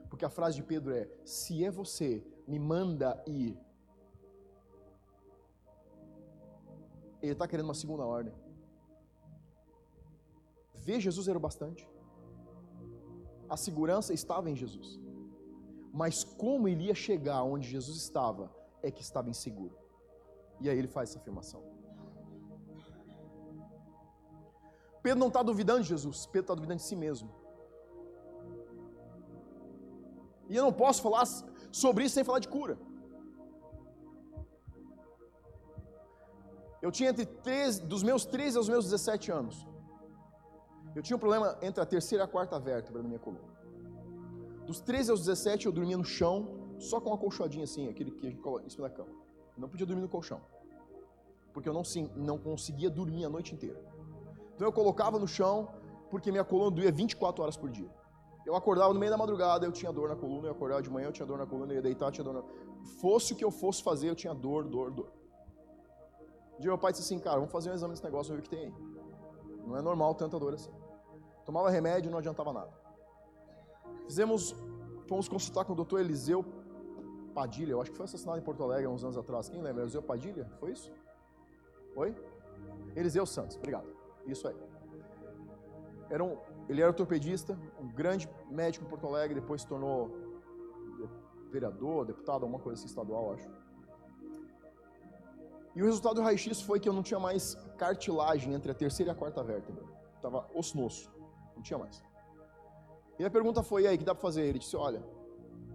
[0.08, 3.58] Porque a frase de Pedro é: Se é você, me manda ir.
[7.22, 8.34] Ele está querendo uma segunda ordem.
[10.74, 11.88] Ver Jesus era o bastante.
[13.48, 14.98] A segurança estava em Jesus.
[15.92, 18.50] Mas como ele ia chegar onde Jesus estava,
[18.82, 19.76] é que estava inseguro.
[20.60, 21.62] E aí ele faz essa afirmação.
[25.02, 27.30] Pedro não está duvidando de Jesus, Pedro está duvidando de si mesmo.
[30.48, 31.26] E eu não posso falar
[31.70, 32.78] sobre isso sem falar de cura.
[36.82, 39.66] Eu tinha entre 13, dos meus 13 aos meus 17 anos.
[40.96, 43.44] Eu tinha um problema entre a terceira e a quarta vértebra na minha coluna.
[44.66, 46.36] Dos 13 aos 17 eu dormia no chão,
[46.78, 49.10] só com uma colchadinha assim, aquele que coloca em cima da cama.
[49.54, 50.40] Eu não podia dormir no colchão.
[51.52, 53.80] Porque eu não, sim, não conseguia dormir a noite inteira.
[54.54, 55.68] Então eu colocava no chão,
[56.10, 57.90] porque minha coluna doía 24 horas por dia.
[58.44, 61.06] Eu acordava no meio da madrugada, eu tinha dor na coluna, eu acordava de manhã,
[61.06, 62.42] eu tinha dor na coluna, eu ia deitar, eu tinha dor na...
[63.00, 65.21] Fosse o que eu fosse fazer, eu tinha dor, dor, dor.
[66.62, 68.48] Dia meu pai disse assim, cara, vamos fazer um exame desse negócio, ver o que
[68.48, 68.74] tem aí.
[69.66, 70.70] Não é normal tanta dor assim.
[71.44, 72.70] Tomava remédio não adiantava nada.
[74.04, 74.54] Fizemos,
[75.08, 76.44] fomos consultar com o doutor Eliseu
[77.34, 79.48] Padilha, eu acho que foi assassinado em Porto Alegre há uns anos atrás.
[79.48, 79.82] Quem lembra?
[79.82, 80.48] Eliseu Padilha?
[80.60, 80.92] Foi isso?
[81.96, 82.14] Oi?
[82.94, 83.88] Eliseu Santos, obrigado.
[84.24, 84.54] Isso aí.
[86.10, 90.12] Era um, ele era ortopedista, um grande médico em Porto Alegre, depois se tornou
[91.50, 93.50] vereador, deputado, alguma coisa assim estadual, acho.
[95.74, 99.10] E o resultado do raio-x foi que eu não tinha mais cartilagem entre a terceira
[99.10, 99.84] e a quarta vértebra.
[100.20, 101.10] Tava osso no osso.
[101.56, 102.02] Não tinha mais.
[103.18, 104.42] E a pergunta foi, e aí, que dá para fazer?
[104.42, 105.02] Ele disse, olha,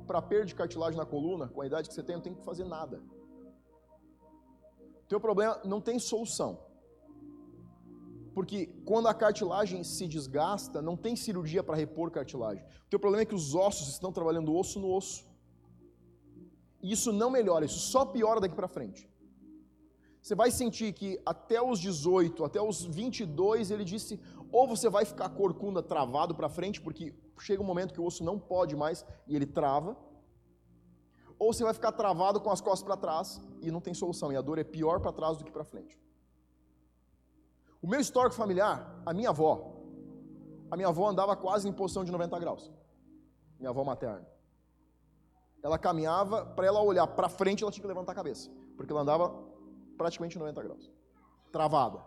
[0.06, 2.44] para perda de cartilagem na coluna, com a idade que você tem, não tem que
[2.44, 3.02] fazer nada.
[5.08, 6.60] Teu problema não tem solução.
[8.34, 12.64] Porque quando a cartilagem se desgasta, não tem cirurgia para repor cartilagem.
[12.86, 15.26] O teu problema é que os ossos estão trabalhando osso no osso.
[16.82, 19.10] E isso não melhora, isso só piora daqui para frente.
[20.28, 24.20] Você vai sentir que até os 18, até os 22, ele disse,
[24.52, 28.26] ou você vai ficar corcunda travado para frente, porque chega um momento que o osso
[28.26, 29.96] não pode mais e ele trava,
[31.40, 34.36] ou você vai ficar travado com as costas para trás e não tem solução, e
[34.36, 35.98] a dor é pior para trás do que para frente.
[37.82, 39.78] O meu histórico familiar, a minha avó,
[40.70, 42.70] a minha avó andava quase em posição de 90 graus.
[43.58, 44.28] Minha avó materna.
[45.64, 49.04] ela caminhava, para ela olhar para frente, ela tinha que levantar a cabeça, porque ela
[49.04, 49.47] andava
[49.98, 50.92] praticamente 90 graus,
[51.52, 52.06] travada.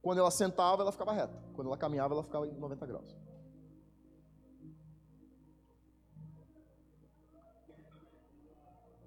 [0.00, 1.40] Quando ela sentava, ela ficava reta.
[1.54, 3.16] Quando ela caminhava, ela ficava em 90 graus.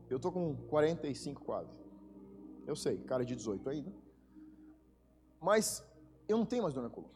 [0.09, 1.77] Eu tô com 45 quase.
[2.65, 3.91] Eu sei, cara de 18 ainda.
[5.41, 5.83] Mas
[6.27, 7.13] eu não tenho mais dor na coluna.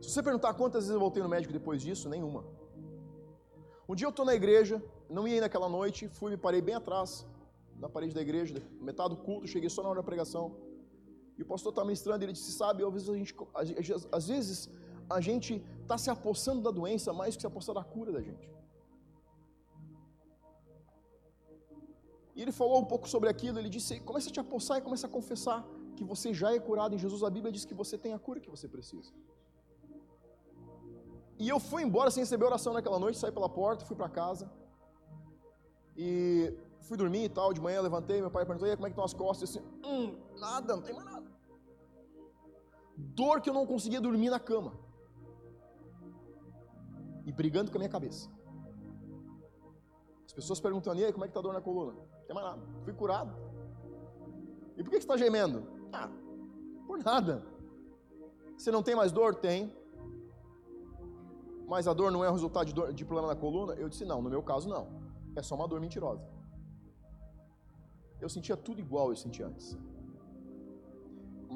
[0.00, 2.44] Se você perguntar quantas vezes eu voltei no médico depois disso, nenhuma.
[3.88, 7.26] Um dia eu estou na igreja, não ia naquela noite, fui, me parei bem atrás,
[7.78, 10.56] na parede da igreja, metade do culto, cheguei só na hora da pregação.
[11.36, 13.34] E o pastor está ministrando e ele disse: Sabe, às vezes a gente,
[14.12, 14.70] às vezes
[15.10, 18.48] a gente está se apossando da doença mais que se apossar da cura da gente.
[22.34, 23.58] E ele falou um pouco sobre aquilo.
[23.58, 26.94] Ele disse: Comece a te apossar e comece a confessar que você já é curado
[26.94, 27.22] em Jesus.
[27.22, 29.12] A Bíblia diz que você tem a cura que você precisa.
[31.38, 34.50] E eu fui embora sem receber oração naquela noite, saí pela porta, fui para casa.
[35.96, 36.52] E
[36.84, 38.92] fui dormir e tal, de manhã levantei, meu pai perguntou, e aí, como é que
[38.92, 39.54] estão as costas?
[39.54, 41.26] Eu assim, hum, nada, não tem mais nada.
[42.96, 44.74] Dor que eu não conseguia dormir na cama.
[47.26, 48.30] E brigando com a minha cabeça.
[50.26, 51.92] As pessoas perguntando, e aí, como é que está a dor na coluna?
[51.92, 52.62] Não tem mais nada.
[52.84, 53.34] Fui curado.
[54.76, 55.66] E por que você está gemendo?
[55.92, 56.10] Ah,
[56.86, 57.44] por nada.
[58.56, 59.34] Você não tem mais dor?
[59.34, 59.72] Tem
[61.66, 63.74] mas a dor não é resultado de, dor, de problema na coluna?
[63.74, 64.88] Eu disse, não, no meu caso não.
[65.34, 66.22] É só uma dor mentirosa.
[68.24, 69.66] Eu sentia tudo igual eu sentia antes.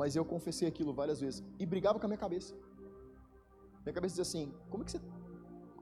[0.00, 2.54] Mas eu confessei aquilo várias vezes e brigava com a minha cabeça.
[3.85, 5.00] Minha cabeça dizia assim: como é que você.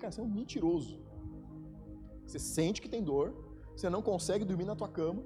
[0.01, 0.95] Cara, você é um mentiroso.
[2.25, 3.27] Você sente que tem dor,
[3.75, 5.23] você não consegue dormir na tua cama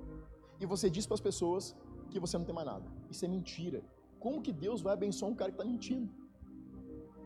[0.58, 1.76] e você diz para as pessoas
[2.10, 2.86] que você não tem mais nada.
[3.10, 3.82] Isso é mentira.
[4.18, 6.08] Como que Deus vai abençoar um cara que está mentindo?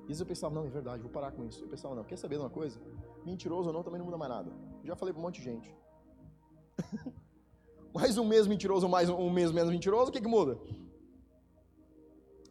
[0.08, 1.64] E eu pensava, não, é verdade, vou parar com isso.
[1.64, 2.78] Eu pensava, não, quer saber de uma coisa?
[3.24, 4.52] Mentiroso ou não, também não muda mais nada.
[4.84, 5.74] Já falei para um monte de gente.
[8.04, 10.54] Mais um mês mentiroso mais um mês menos mentiroso, o que, que muda?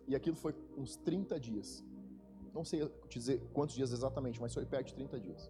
[0.08, 1.68] E aquilo foi uns 30 dias.
[2.56, 2.80] Não sei
[3.16, 5.42] dizer quantos dias exatamente, mas foi perto de 30 dias.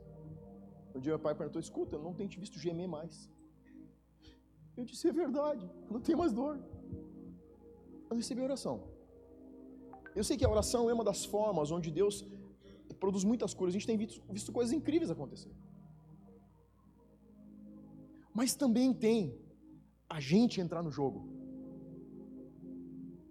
[0.93, 3.13] Um dia meu pai perguntou, escuta, eu não tenho te visto gemer mais.
[4.75, 6.55] Eu disse, é verdade, não tenho mais dor.
[8.09, 8.75] Eu recebi a oração.
[10.13, 12.25] Eu sei que a oração é uma das formas onde Deus
[12.99, 13.73] produz muitas curas.
[13.73, 15.53] A gente tem visto, visto coisas incríveis acontecer.
[18.33, 19.42] Mas também tem
[20.15, 21.19] a gente entrar no jogo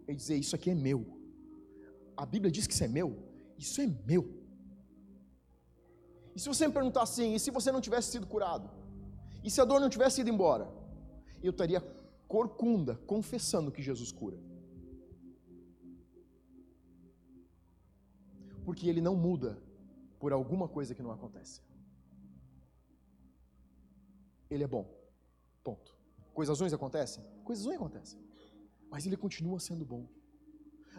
[0.09, 1.01] e dizer: Isso aqui é meu.
[2.23, 3.11] A Bíblia diz que isso é meu.
[3.57, 4.25] Isso é meu.
[6.35, 8.69] E se você me perguntar assim, e se você não tivesse sido curado?
[9.45, 10.67] E se a dor não tivesse ido embora?
[11.43, 11.81] Eu estaria
[12.27, 14.39] corcunda, confessando que Jesus cura.
[18.65, 19.51] Porque ele não muda
[20.19, 21.61] por alguma coisa que não acontece.
[24.51, 24.85] Ele é bom.
[25.63, 26.02] Ponto.
[26.35, 27.25] Coisas ruins acontecem?
[27.45, 28.19] Coisas ruins acontecem.
[28.91, 30.07] Mas ele continua sendo bom.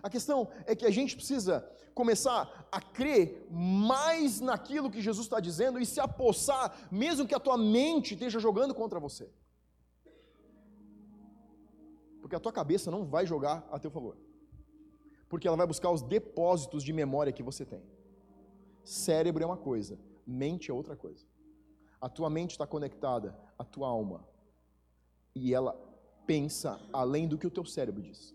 [0.01, 5.39] A questão é que a gente precisa começar a crer mais naquilo que Jesus está
[5.39, 9.29] dizendo e se apossar, mesmo que a tua mente esteja jogando contra você.
[12.21, 14.17] Porque a tua cabeça não vai jogar a teu favor
[15.33, 17.81] porque ela vai buscar os depósitos de memória que você tem.
[18.83, 21.25] Cérebro é uma coisa, mente é outra coisa.
[21.99, 24.23] A tua mente está conectada à tua alma
[25.35, 25.73] e ela
[26.25, 28.33] pensa além do que o teu cérebro diz.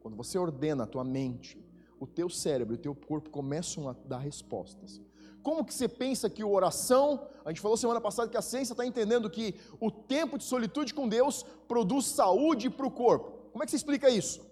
[0.00, 1.62] Quando você ordena a tua mente,
[2.00, 5.00] o teu cérebro e o teu corpo começam a dar respostas.
[5.42, 8.86] Como que você pensa que oração, a gente falou semana passada que a ciência está
[8.86, 13.50] entendendo que o tempo de solitude com Deus produz saúde para o corpo.
[13.50, 14.48] Como é que você explica isso?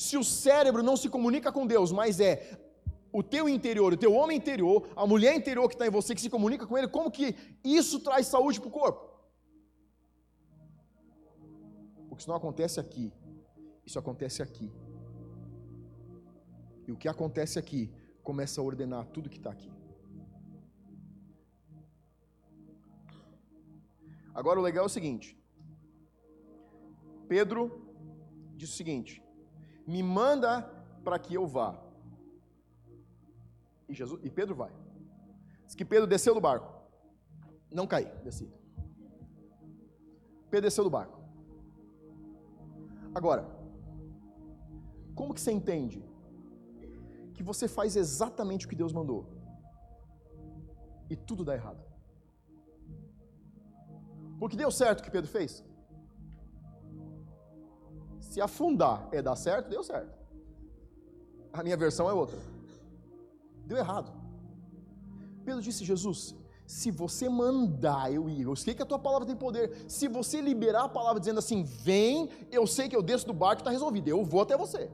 [0.00, 2.58] se o cérebro não se comunica com Deus, mas é
[3.12, 6.22] o teu interior, o teu homem interior, a mulher interior que está em você, que
[6.22, 9.09] se comunica com ele, como que isso traz saúde para o corpo?
[12.20, 13.10] Isso não acontece aqui,
[13.84, 14.70] isso acontece aqui.
[16.86, 17.90] E o que acontece aqui
[18.22, 19.72] começa a ordenar tudo que está aqui.
[24.34, 25.34] Agora o legal é o seguinte:
[27.26, 27.60] Pedro
[28.54, 29.22] diz o seguinte:
[29.86, 30.62] me manda
[31.02, 31.82] para que eu vá.
[33.88, 34.72] E, Jesus, e Pedro vai.
[35.64, 36.70] Diz que Pedro desceu do barco.
[37.72, 38.52] Não cai, desci.
[40.50, 41.19] Pedro desceu do barco.
[43.14, 43.42] Agora,
[45.14, 46.04] como que você entende
[47.34, 49.26] que você faz exatamente o que Deus mandou
[51.08, 51.82] e tudo dá errado?
[54.38, 55.64] Porque deu certo o que Pedro fez?
[58.20, 60.16] Se afundar é dar certo, deu certo.
[61.52, 62.38] A minha versão é outra.
[63.66, 64.10] Deu errado.
[65.44, 66.34] Pedro disse: Jesus,
[66.70, 69.76] se você mandar eu ir, eu sei que a tua palavra tem poder.
[69.88, 73.60] Se você liberar a palavra dizendo assim, vem, eu sei que eu desço do barco
[73.60, 74.88] está resolvido, eu vou até você.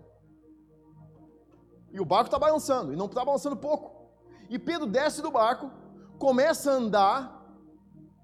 [1.92, 4.08] E o barco está balançando, e não está balançando pouco.
[4.48, 5.70] E Pedro desce do barco,
[6.18, 7.46] começa a andar,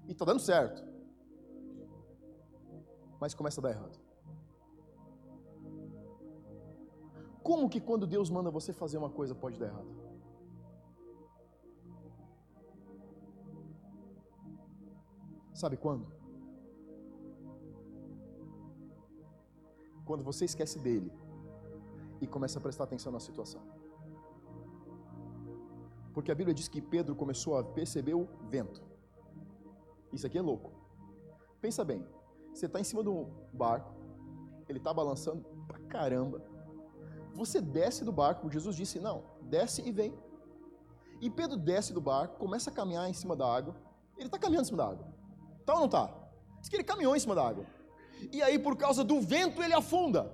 [0.07, 0.83] e está dando certo.
[3.21, 3.99] Mas começa a dar errado.
[7.43, 10.12] Como que quando Deus manda você fazer uma coisa pode dar errado?
[15.63, 16.05] Sabe quando?
[20.03, 21.09] Quando você esquece dele
[22.19, 23.61] e começa a prestar atenção na situação.
[26.13, 28.83] Porque a Bíblia diz que Pedro começou a perceber o vento.
[30.11, 30.69] Isso aqui é louco.
[31.61, 32.05] Pensa bem,
[32.53, 33.93] você está em cima de um barco,
[34.67, 36.41] ele está balançando pra caramba.
[37.33, 40.13] Você desce do barco, Jesus disse: Não, desce e vem.
[41.21, 43.73] E Pedro desce do barco, começa a caminhar em cima da água.
[44.17, 45.22] Ele está caminhando em cima da água.
[45.65, 46.13] Tá ou não tá?
[46.59, 47.65] Diz que ele caminhou em cima da água.
[48.31, 50.31] E aí, por causa do vento, ele afunda.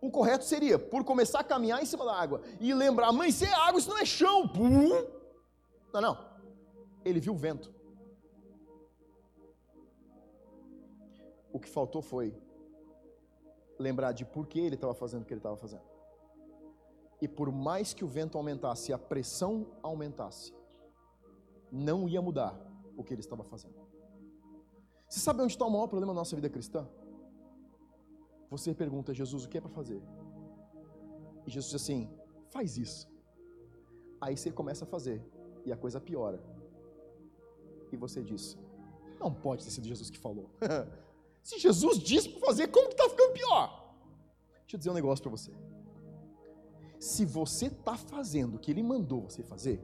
[0.00, 3.44] O correto seria, por começar a caminhar em cima da água e lembrar, mãe, isso
[3.44, 4.48] é água, isso não é chão.
[5.92, 6.28] Não, não.
[7.04, 7.74] Ele viu o vento.
[11.52, 12.36] O que faltou foi
[13.78, 15.82] lembrar de por que ele estava fazendo o que ele estava fazendo.
[17.20, 20.52] E por mais que o vento aumentasse, a pressão aumentasse,
[21.70, 22.58] não ia mudar
[22.96, 23.76] o que ele estava fazendo.
[25.08, 26.86] Você sabe onde está o maior problema da nossa vida cristã?
[28.50, 30.02] Você pergunta a Jesus o que é para fazer.
[31.46, 32.10] E Jesus diz assim:
[32.50, 33.08] faz isso.
[34.20, 35.22] Aí você começa a fazer
[35.64, 36.42] e a coisa piora.
[37.92, 38.58] E você diz:
[39.18, 40.50] não pode ter sido Jesus que falou.
[41.42, 43.94] Se Jesus disse para fazer, como que está ficando pior?
[44.60, 45.50] Deixa eu dizer um negócio para você.
[46.98, 49.82] Se você está fazendo o que ele mandou você fazer,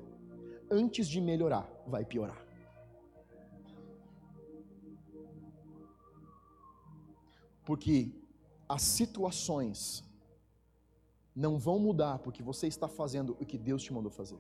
[0.71, 2.41] antes de melhorar, vai piorar.
[7.65, 8.13] Porque
[8.69, 10.05] as situações
[11.35, 14.39] não vão mudar porque você está fazendo o que Deus te mandou fazer.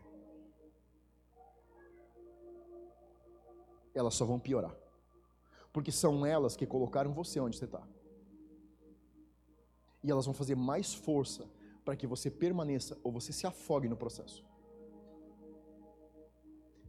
[3.94, 4.74] Elas só vão piorar.
[5.72, 7.82] Porque são elas que colocaram você onde você está.
[10.02, 11.48] E elas vão fazer mais força
[11.84, 14.44] para que você permaneça ou você se afogue no processo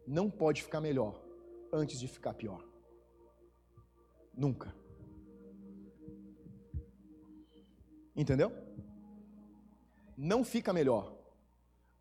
[0.07, 1.21] não pode ficar melhor
[1.71, 2.63] antes de ficar pior.
[4.33, 4.73] Nunca.
[8.15, 8.51] Entendeu?
[10.17, 11.13] Não fica melhor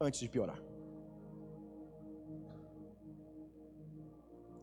[0.01, 0.61] antes de piorar.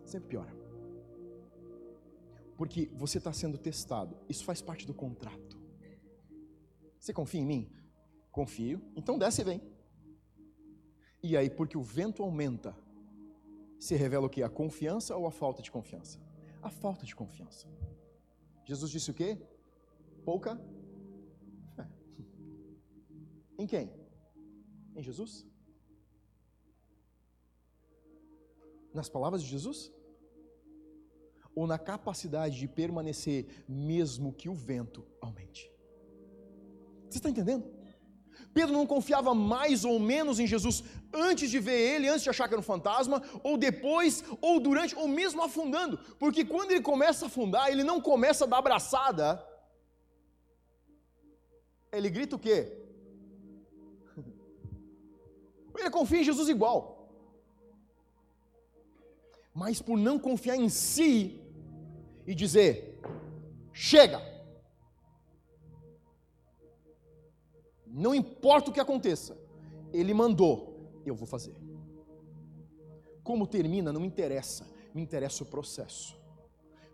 [0.05, 0.53] Sempre piora.
[2.57, 4.17] Porque você está sendo testado.
[4.29, 5.59] Isso faz parte do contrato.
[6.99, 7.71] Você confia em mim?
[8.31, 8.81] Confio.
[8.95, 9.61] Então desce e vem.
[11.23, 12.75] E aí, porque o vento aumenta,
[13.85, 14.43] se revela o que?
[14.43, 16.19] A confiança ou a falta de confiança?
[16.61, 17.67] A falta de confiança.
[18.63, 19.29] Jesus disse o quê?
[20.23, 20.55] Pouca
[21.75, 21.87] fé.
[23.57, 23.91] Em quem?
[24.95, 25.47] Em Jesus?
[28.93, 29.91] Nas palavras de Jesus?
[31.55, 35.73] Ou na capacidade de permanecer mesmo que o vento aumente?
[37.09, 37.65] Você está entendendo?
[38.53, 40.83] Pedro não confiava mais ou menos em Jesus
[41.13, 44.95] antes de ver ele, antes de achar que era um fantasma, ou depois, ou durante,
[44.95, 45.97] ou mesmo afundando.
[46.19, 49.45] Porque quando ele começa a afundar, ele não começa a dar abraçada.
[51.91, 52.77] Ele grita o quê?
[55.77, 57.09] Ele confia em Jesus igual.
[59.53, 61.41] Mas por não confiar em si
[62.25, 63.01] e dizer:
[63.73, 64.21] chega,
[67.93, 69.37] Não importa o que aconteça,
[69.91, 71.55] Ele mandou, eu vou fazer.
[73.23, 76.19] Como termina, não me interessa, me interessa o processo.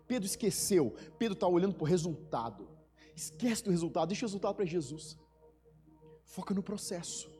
[0.06, 2.68] Pedro esqueceu, Pedro está olhando para o resultado.
[3.14, 5.18] Esquece do resultado, deixa o resultado para Jesus.
[6.24, 7.30] Foca no processo.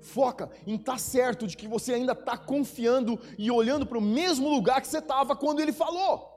[0.00, 4.02] Foca em estar tá certo de que você ainda está confiando e olhando para o
[4.02, 6.32] mesmo lugar que você estava quando ele falou.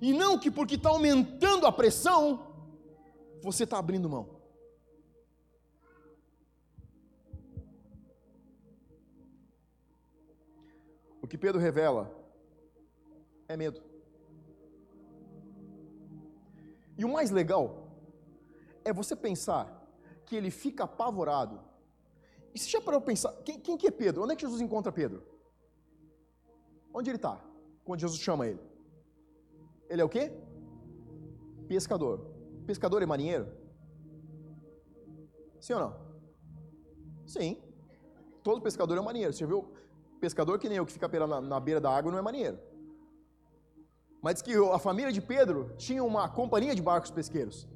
[0.00, 2.46] E não que porque está aumentando a pressão,
[3.42, 4.33] você está abrindo mão.
[11.24, 12.14] O que Pedro revela
[13.48, 13.80] é medo.
[16.98, 17.88] E o mais legal
[18.84, 19.64] é você pensar
[20.26, 21.62] que ele fica apavorado.
[22.54, 24.22] E se já parou pensar, quem, quem que é Pedro?
[24.22, 25.22] Onde é que Jesus encontra Pedro?
[26.92, 27.42] Onde ele está?
[27.86, 28.60] Quando Jesus chama ele?
[29.88, 30.30] Ele é o quê?
[31.66, 32.20] Pescador.
[32.66, 33.50] Pescador é marinheiro?
[35.58, 35.96] Sim ou não?
[37.26, 37.62] Sim.
[38.42, 39.32] todo pescador é marinheiro.
[39.32, 39.73] Você viu?
[40.24, 42.58] Pescador que nem eu, que fica na, na beira da água, não é marinheiro.
[44.22, 47.68] Mas diz que a família de Pedro tinha uma companhia de barcos pesqueiros.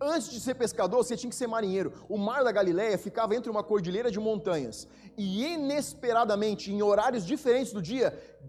[0.00, 1.92] Antes de ser pescador, você tinha que ser marinheiro.
[2.08, 4.88] O mar da Galileia ficava entre uma cordilheira de montanhas.
[5.18, 8.08] E inesperadamente, em horários diferentes do dia,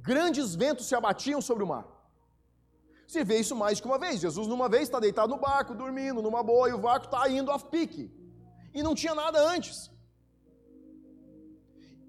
[0.10, 1.86] grandes ventos se abatiam sobre o mar.
[3.06, 4.22] Você vê isso mais de uma vez.
[4.22, 7.52] Jesus, numa vez, está deitado no barco, dormindo, numa boa, e o barco está indo
[7.52, 8.10] a pique.
[8.74, 9.92] E não tinha nada antes.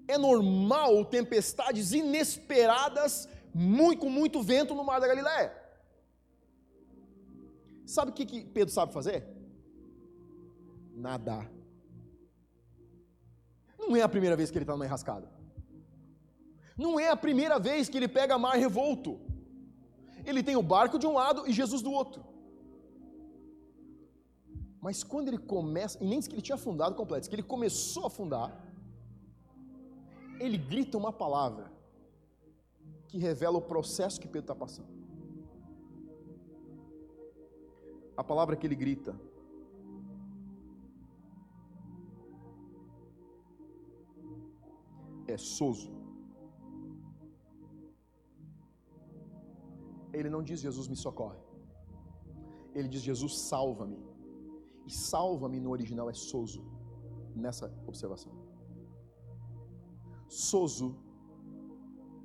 [0.07, 5.55] É normal tempestades inesperadas, muito, com muito vento no mar da Galileia.
[7.85, 9.27] Sabe o que, que Pedro sabe fazer?
[10.95, 11.51] Nadar.
[13.77, 15.29] Não é a primeira vez que ele está numa enrascada.
[16.77, 19.19] Não é a primeira vez que ele pega mar revolto.
[20.25, 22.23] Ele tem o barco de um lado e Jesus do outro.
[24.79, 27.43] Mas quando ele começa, e nem diz que ele tinha afundado completo, diz que ele
[27.43, 28.47] começou a afundar,
[30.45, 31.71] ele grita uma palavra
[33.07, 34.91] que revela o processo que Pedro está passando.
[38.21, 39.13] A palavra que ele grita
[45.27, 45.91] é soso.
[50.11, 51.39] Ele não diz Jesus me socorre.
[52.73, 53.99] Ele diz Jesus salva-me.
[54.85, 56.63] E salva-me no original é soso,
[57.35, 58.40] nessa observação.
[60.31, 60.95] Soso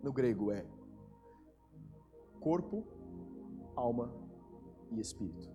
[0.00, 0.64] no grego é
[2.40, 2.84] corpo,
[3.74, 4.14] alma
[4.92, 5.50] e espírito.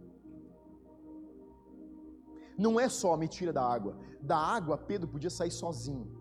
[2.57, 3.97] Não é só me tira da água.
[4.21, 6.11] Da água Pedro podia sair sozinho.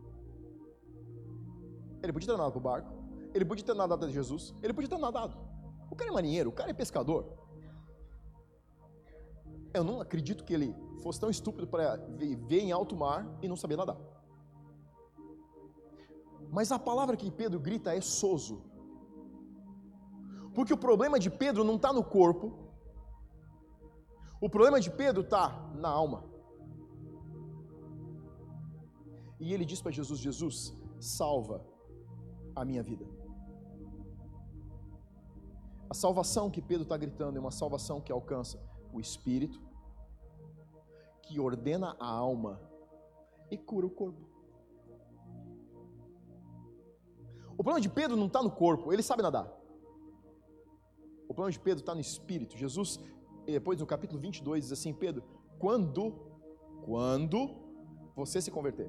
[2.01, 2.93] Ele podia ter nadado para o barco.
[3.35, 4.55] Ele podia ter nadado de Jesus.
[4.63, 5.37] Ele podia ter nadado.
[5.91, 7.27] O cara é marinheiro, o cara é pescador.
[9.75, 13.57] Eu não acredito que ele fosse tão estúpido para viver em alto mar e não
[13.57, 13.99] saber nadar.
[16.51, 18.63] Mas a palavra que Pedro grita é soso.
[20.55, 22.47] Porque o problema de Pedro não está no corpo,
[24.41, 26.25] o problema de Pedro está na alma.
[29.39, 31.65] E ele diz para Jesus: Jesus, salva
[32.55, 33.07] a minha vida.
[35.89, 38.61] A salvação que Pedro está gritando é uma salvação que alcança
[38.93, 39.61] o espírito,
[41.23, 42.61] que ordena a alma
[43.51, 44.30] e cura o corpo.
[47.61, 49.47] O problema de Pedro não está no corpo, ele sabe nadar.
[51.29, 52.57] O problema de Pedro está no espírito.
[52.57, 52.99] Jesus,
[53.45, 55.23] depois no capítulo 22, diz assim: Pedro,
[55.59, 56.15] quando,
[56.87, 57.55] quando
[58.17, 58.89] você se converter.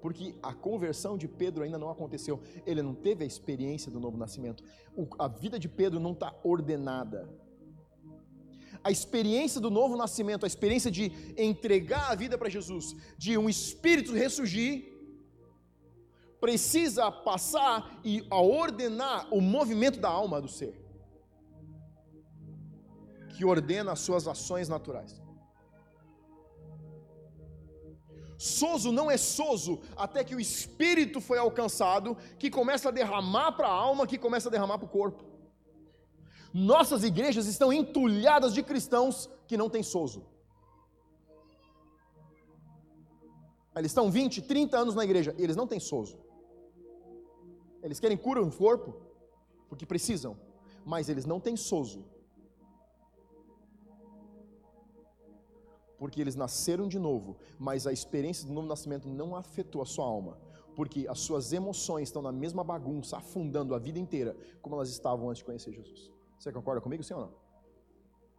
[0.00, 4.16] Porque a conversão de Pedro ainda não aconteceu, ele não teve a experiência do novo
[4.16, 4.64] nascimento.
[4.96, 7.28] O, a vida de Pedro não está ordenada.
[8.82, 13.46] A experiência do novo nascimento, a experiência de entregar a vida para Jesus, de um
[13.46, 14.93] espírito ressurgir,
[16.44, 20.74] precisa passar e a ordenar o movimento da alma do ser,
[23.34, 25.12] que ordena as suas ações naturais.
[28.36, 33.68] Soso não é soso até que o espírito foi alcançado, que começa a derramar para
[33.68, 35.24] a alma, que começa a derramar para o corpo.
[36.52, 40.26] Nossas igrejas estão entulhadas de cristãos que não têm soso.
[43.74, 46.23] Eles estão 20, 30 anos na igreja, eles não têm soso.
[47.84, 48.94] Eles querem cura no corpo,
[49.68, 50.38] porque precisam,
[50.86, 52.02] mas eles não têm sozo.
[55.98, 60.06] Porque eles nasceram de novo, mas a experiência do novo nascimento não afetou a sua
[60.06, 60.38] alma,
[60.74, 65.28] porque as suas emoções estão na mesma bagunça, afundando a vida inteira, como elas estavam
[65.28, 66.10] antes de conhecer Jesus.
[66.38, 67.34] Você concorda comigo, sim ou não?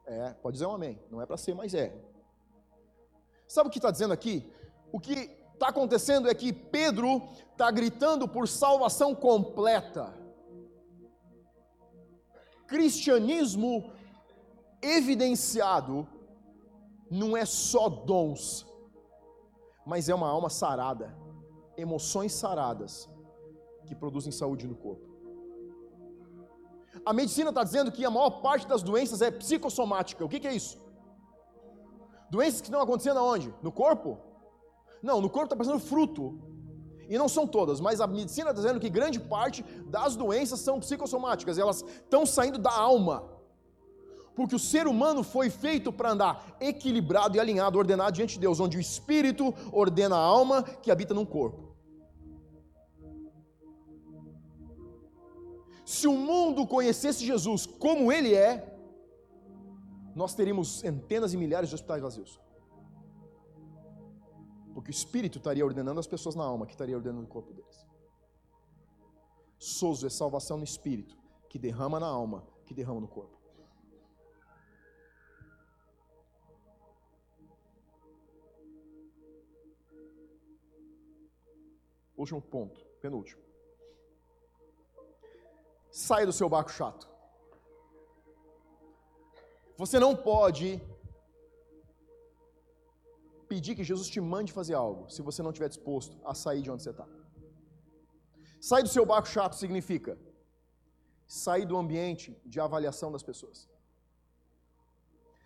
[0.07, 0.99] É, pode dizer um amém.
[1.11, 1.95] Não é para ser, mas é.
[3.47, 4.51] Sabe o que está dizendo aqui?
[4.91, 10.13] O que está acontecendo é que Pedro está gritando por salvação completa.
[12.67, 13.91] Cristianismo
[14.81, 16.07] evidenciado
[17.09, 18.65] não é só dons,
[19.85, 21.15] mas é uma alma sarada,
[21.77, 23.09] emoções saradas
[23.85, 25.15] que produzem saúde no corpo.
[27.05, 30.25] A medicina está dizendo que a maior parte das doenças é psicossomática.
[30.25, 30.81] O que, que é isso?
[32.29, 33.53] Doenças que estão acontecendo aonde?
[33.61, 34.17] No corpo?
[35.09, 36.23] Não, no corpo está passando fruto.
[37.07, 39.61] E não são todas, mas a medicina está dizendo que grande parte
[39.95, 43.17] das doenças são psicossomáticas, elas estão saindo da alma.
[44.35, 48.59] Porque o ser humano foi feito para andar equilibrado e alinhado, ordenado diante de Deus,
[48.59, 51.75] onde o espírito ordena a alma que habita num corpo.
[55.85, 58.75] Se o mundo conhecesse Jesus como ele é,
[60.15, 62.44] nós teríamos centenas e milhares de hospitais vazios
[64.75, 67.87] Porque o Espírito estaria ordenando as pessoas na alma, que estaria ordenando o corpo deles.
[69.57, 71.17] Sozo é salvação no Espírito,
[71.49, 73.39] que derrama na alma, que derrama no corpo.
[82.17, 83.41] Último ponto, penúltimo.
[85.89, 87.09] Sai do seu barco chato.
[89.77, 90.81] Você não pode
[93.51, 96.71] pedir que Jesus te mande fazer algo se você não estiver disposto a sair de
[96.71, 97.07] onde você está.
[98.69, 100.17] Sair do seu barco chato significa
[101.27, 103.67] sair do ambiente de avaliação das pessoas.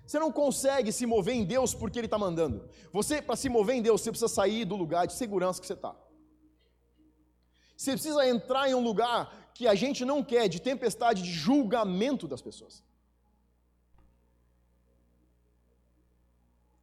[0.06, 2.68] Você não consegue se mover em Deus porque Ele está mandando.
[2.92, 5.74] Você, para se mover em Deus, você precisa sair do lugar de segurança que você
[5.74, 5.96] está.
[7.78, 12.28] Você precisa entrar em um lugar que a gente não quer, de tempestade, de julgamento
[12.28, 12.84] das pessoas.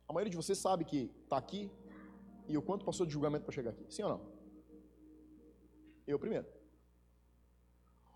[0.09, 1.71] A maioria de vocês sabe que está aqui
[2.49, 3.85] e o quanto passou de julgamento para chegar aqui.
[3.89, 4.21] Sim ou não?
[6.07, 6.47] Eu primeiro.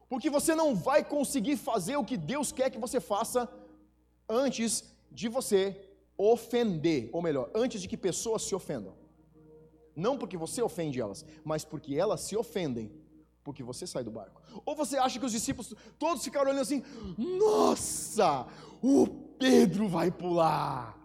[0.08, 3.48] Porque você não vai conseguir fazer o que Deus quer que você faça
[4.28, 8.94] antes de você ofender, ou melhor, antes de que pessoas se ofendam.
[9.96, 12.92] Não porque você ofende elas, mas porque elas se ofendem
[13.42, 14.42] porque você sai do barco.
[14.64, 16.82] Ou você acha que os discípulos todos ficaram olhando assim:
[17.16, 18.46] "Nossa,
[18.82, 19.06] o
[19.38, 20.99] Pedro vai pular".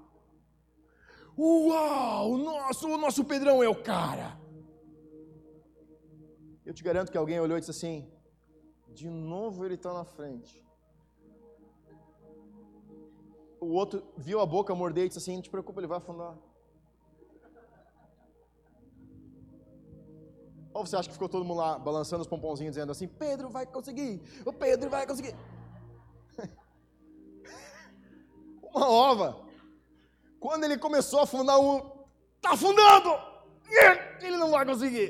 [1.37, 4.39] Uau, nosso, o nosso Pedrão é o cara.
[6.65, 8.09] Eu te garanto que alguém olhou e disse assim:
[8.89, 10.65] de novo ele está na frente.
[13.59, 16.37] O outro viu a boca morder e disse assim: não te preocupa, ele vai afundar.
[20.73, 23.65] Ou você acha que ficou todo mundo lá balançando os pomponzinhos, dizendo assim: Pedro vai
[23.65, 25.35] conseguir, o Pedro vai conseguir.
[28.73, 29.45] Uma ova.
[30.45, 31.77] Quando ele começou a afundar um,
[32.35, 33.11] está afundando!
[34.21, 35.09] Ele não vai conseguir.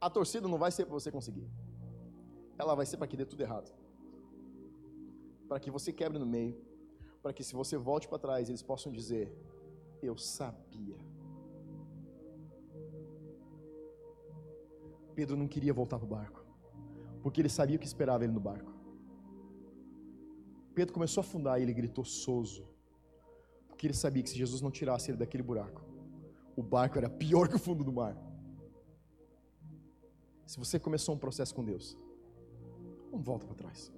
[0.00, 1.48] A torcida não vai ser para você conseguir.
[2.58, 3.72] Ela vai ser para que dê tudo errado.
[5.48, 6.60] Para que você quebre no meio.
[7.22, 9.32] Para que se você volte para trás, eles possam dizer:
[10.02, 10.98] Eu sabia.
[15.14, 16.44] Pedro não queria voltar para o barco.
[17.22, 18.71] Porque ele sabia o que esperava ele no barco.
[20.72, 22.66] Pedro começou a afundar e ele gritou soso,
[23.68, 25.82] porque ele sabia que se Jesus não tirasse ele daquele buraco,
[26.56, 28.16] o barco era pior que o fundo do mar.
[30.46, 31.96] Se você começou um processo com Deus,
[33.10, 33.92] não volta para trás.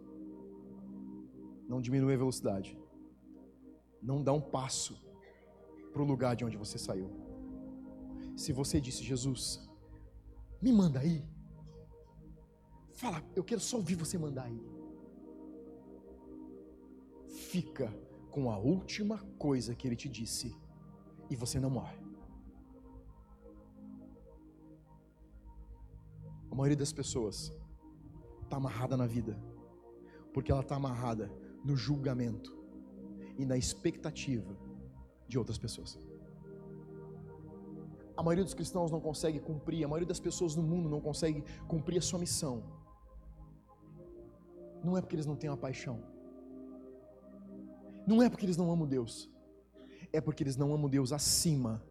[1.68, 2.78] Não diminui a velocidade.
[4.02, 5.00] Não dá um passo
[5.92, 7.10] para o lugar de onde você saiu.
[8.36, 9.68] Se você disse, Jesus,
[10.60, 11.24] me manda aí.
[12.92, 14.73] Fala, eu quero só ouvir você mandar aí
[17.54, 17.88] fica
[18.32, 20.48] com a última coisa que ele te disse
[21.30, 21.96] e você não morre.
[26.50, 27.36] A maioria das pessoas
[28.42, 29.38] está amarrada na vida,
[30.32, 31.30] porque ela está amarrada
[31.64, 32.50] no julgamento
[33.38, 34.52] e na expectativa
[35.28, 35.96] de outras pessoas.
[38.16, 41.44] A maioria dos cristãos não consegue cumprir, a maioria das pessoas no mundo não consegue
[41.68, 42.64] cumprir a sua missão.
[44.82, 46.13] Não é porque eles não têm uma paixão,
[48.06, 49.30] não é porque eles não amam Deus,
[50.12, 51.82] é porque eles não amam Deus acima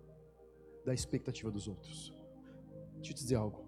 [0.86, 2.14] da expectativa dos outros.
[2.96, 3.66] Deixa eu te dizer algo.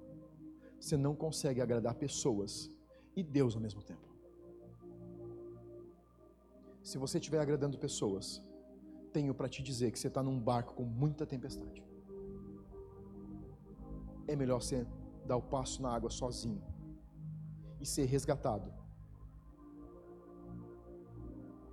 [0.80, 2.70] Você não consegue agradar pessoas
[3.16, 4.08] e Deus ao mesmo tempo.
[6.84, 8.44] Se você estiver agradando pessoas,
[9.12, 11.84] tenho para te dizer que você está num barco com muita tempestade.
[14.28, 14.86] É melhor você
[15.26, 16.64] dar o passo na água sozinho
[17.80, 18.72] e ser resgatado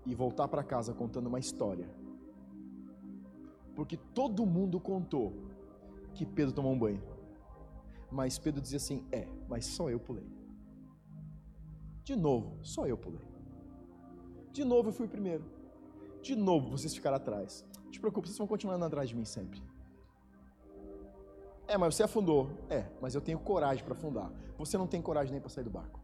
[0.05, 1.89] e voltar para casa contando uma história.
[3.75, 5.33] Porque todo mundo contou
[6.15, 7.03] que Pedro tomou um banho.
[8.11, 10.27] Mas Pedro dizia assim: É, mas só eu pulei.
[12.05, 13.27] De novo, só eu pulei.
[14.53, 15.45] De novo eu fui primeiro.
[16.21, 17.65] De novo vocês ficaram atrás.
[17.85, 19.63] Não te preocupe, vocês vão continuar andando atrás de mim sempre.
[21.67, 22.51] É, mas você afundou.
[22.69, 24.31] É, mas eu tenho coragem para afundar.
[24.59, 26.02] Você não tem coragem nem para sair do barco.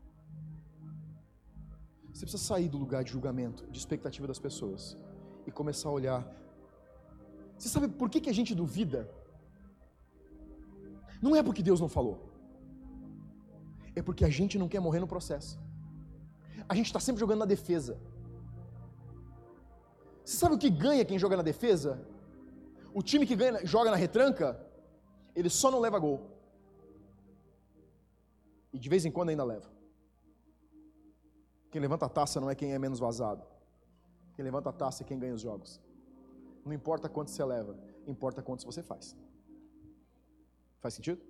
[2.19, 4.99] Você precisa sair do lugar de julgamento, de expectativa das pessoas
[5.47, 6.21] e começar a olhar.
[7.57, 9.09] Você sabe por que, que a gente duvida?
[11.23, 12.17] Não é porque Deus não falou,
[13.95, 15.61] é porque a gente não quer morrer no processo.
[16.69, 17.97] A gente está sempre jogando na defesa.
[20.25, 22.05] Você sabe o que ganha quem joga na defesa?
[22.93, 24.61] O time que ganha, joga na retranca,
[25.37, 26.21] ele só não leva gol.
[28.73, 29.78] E de vez em quando ainda leva.
[31.71, 33.45] Quem levanta a taça não é quem é menos vazado.
[34.35, 35.81] Quem levanta a taça é quem ganha os jogos.
[36.65, 39.17] Não importa quanto você leva, importa quantos você faz.
[40.81, 41.21] Faz sentido?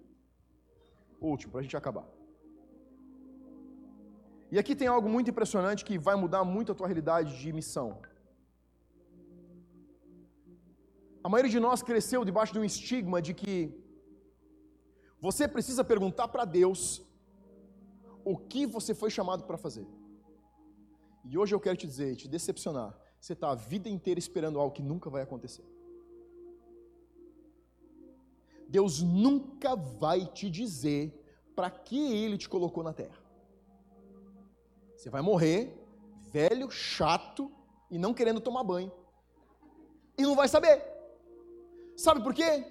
[1.20, 2.06] Último, para a gente acabar.
[4.50, 7.88] E aqui tem algo muito impressionante que vai mudar muito a tua realidade de missão.
[11.22, 13.54] A maioria de nós cresceu debaixo de um estigma de que
[15.20, 16.80] você precisa perguntar para Deus
[18.24, 19.86] o que você foi chamado para fazer.
[21.24, 24.74] E hoje eu quero te dizer, te decepcionar, você está a vida inteira esperando algo
[24.74, 25.64] que nunca vai acontecer.
[28.68, 31.14] Deus nunca vai te dizer
[31.54, 33.18] para que Ele te colocou na terra.
[34.96, 35.72] Você vai morrer,
[36.30, 37.50] velho, chato
[37.90, 38.92] e não querendo tomar banho.
[40.16, 40.84] E não vai saber.
[41.96, 42.64] Sabe por quê?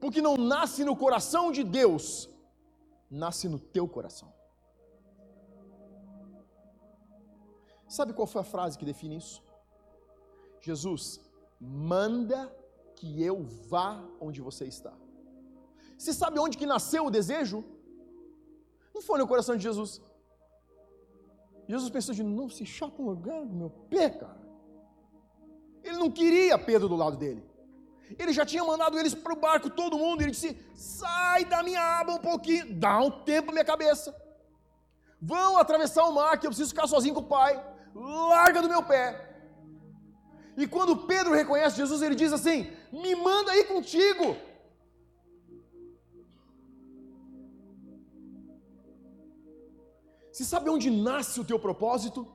[0.00, 2.28] Porque não nasce no coração de Deus,
[3.10, 4.33] nasce no teu coração.
[7.96, 9.36] Sabe qual foi a frase que define isso?
[10.66, 11.20] Jesus,
[11.60, 12.40] manda
[12.96, 13.36] que eu
[13.70, 13.90] vá
[14.20, 14.92] onde você está.
[15.96, 17.58] Você sabe onde que nasceu o desejo?
[18.94, 19.92] Não foi no coração de Jesus.
[21.68, 24.42] Jesus pensou de não se chapa um lugar meu pé, cara.
[25.84, 27.44] Ele não queria Pedro do lado dele.
[28.18, 30.22] Ele já tinha mandado eles para o barco, todo mundo.
[30.22, 34.08] Ele disse: sai da minha aba um pouquinho, dá um tempo na minha cabeça.
[35.20, 37.73] Vão atravessar o mar, que eu preciso ficar sozinho com o pai.
[37.94, 39.04] Larga do meu pé.
[40.56, 44.36] E quando Pedro reconhece Jesus, ele diz assim: me manda aí contigo.
[50.32, 52.26] Você sabe onde nasce o teu propósito?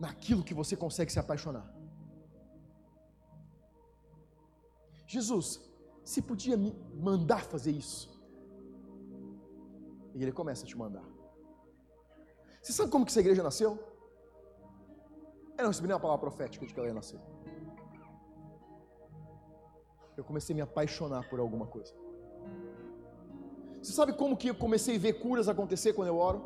[0.00, 1.66] Naquilo que você consegue se apaixonar.
[5.06, 5.60] Jesus,
[6.02, 8.10] se podia me mandar fazer isso.
[10.14, 11.11] E ele começa a te mandar.
[12.62, 13.72] Você sabe como que essa igreja nasceu?
[15.58, 17.20] Eu não recebi nem uma palavra profética de que ela ia nascer.
[20.16, 21.92] Eu comecei a me apaixonar por alguma coisa.
[23.82, 26.40] Você sabe como que eu comecei a ver curas acontecer quando eu oro?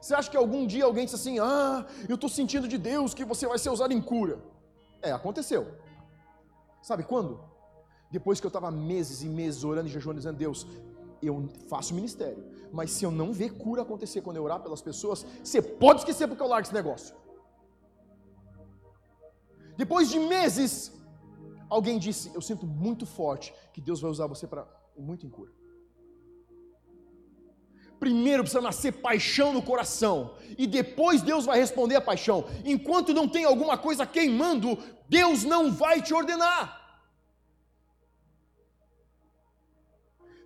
[0.00, 3.24] Você acha que algum dia alguém disse assim: Ah, eu estou sentindo de Deus que
[3.24, 4.40] você vai ser usado em cura?
[5.02, 5.62] É, aconteceu.
[6.82, 7.40] Sabe quando?
[8.10, 10.66] Depois que eu estava meses e meses orando e jejuando, dizendo: Deus,
[11.22, 15.26] eu faço ministério, mas se eu não ver cura acontecer quando eu orar pelas pessoas,
[15.42, 17.14] você pode esquecer porque eu largo esse negócio.
[19.76, 20.92] Depois de meses,
[21.68, 24.66] alguém disse: Eu sinto muito forte que Deus vai usar você para
[24.96, 25.52] muito em cura
[28.00, 32.46] primeiro precisa nascer paixão no coração, e depois Deus vai responder a paixão.
[32.64, 36.79] Enquanto não tem alguma coisa queimando, Deus não vai te ordenar.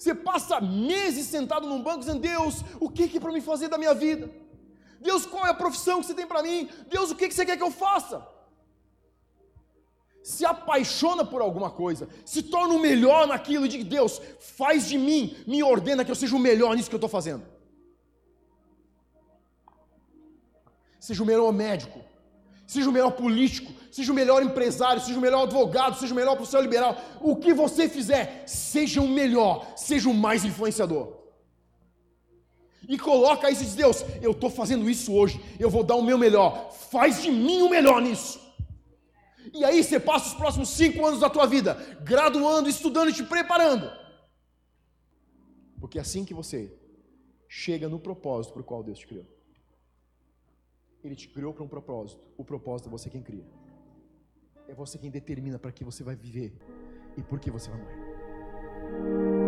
[0.04, 3.78] Você passa meses sentado num banco dizendo: Deus, o que é para me fazer da
[3.78, 4.30] minha vida?
[5.00, 6.68] Deus, qual é a profissão que você tem para mim?
[6.90, 8.16] Deus, o que você quer que eu faça?
[10.24, 14.96] se apaixona por alguma coisa, se torna o melhor naquilo e diz: Deus, faz de
[14.96, 17.44] mim, me ordena que eu seja o melhor nisso que eu estou fazendo.
[20.98, 22.00] Seja o melhor médico,
[22.66, 26.34] seja o melhor político, seja o melhor empresário, seja o melhor advogado, seja o melhor
[26.34, 27.00] profissional liberal.
[27.20, 31.24] O que você fizer, seja o melhor, seja o mais influenciador.
[32.88, 36.02] E coloca isso e diz: Deus, eu estou fazendo isso hoje, eu vou dar o
[36.02, 38.40] meu melhor, faz de mim o melhor nisso.
[39.52, 43.22] E aí você passa os próximos cinco anos da tua vida graduando, estudando e te
[43.22, 43.90] preparando.
[45.78, 46.72] Porque é assim que você
[47.46, 49.33] chega no propósito para o qual Deus te criou.
[51.04, 52.22] Ele te criou para um propósito.
[52.36, 53.44] O propósito é você quem cria.
[54.66, 56.56] É você quem determina para que você vai viver
[57.16, 59.43] e por que você vai morrer.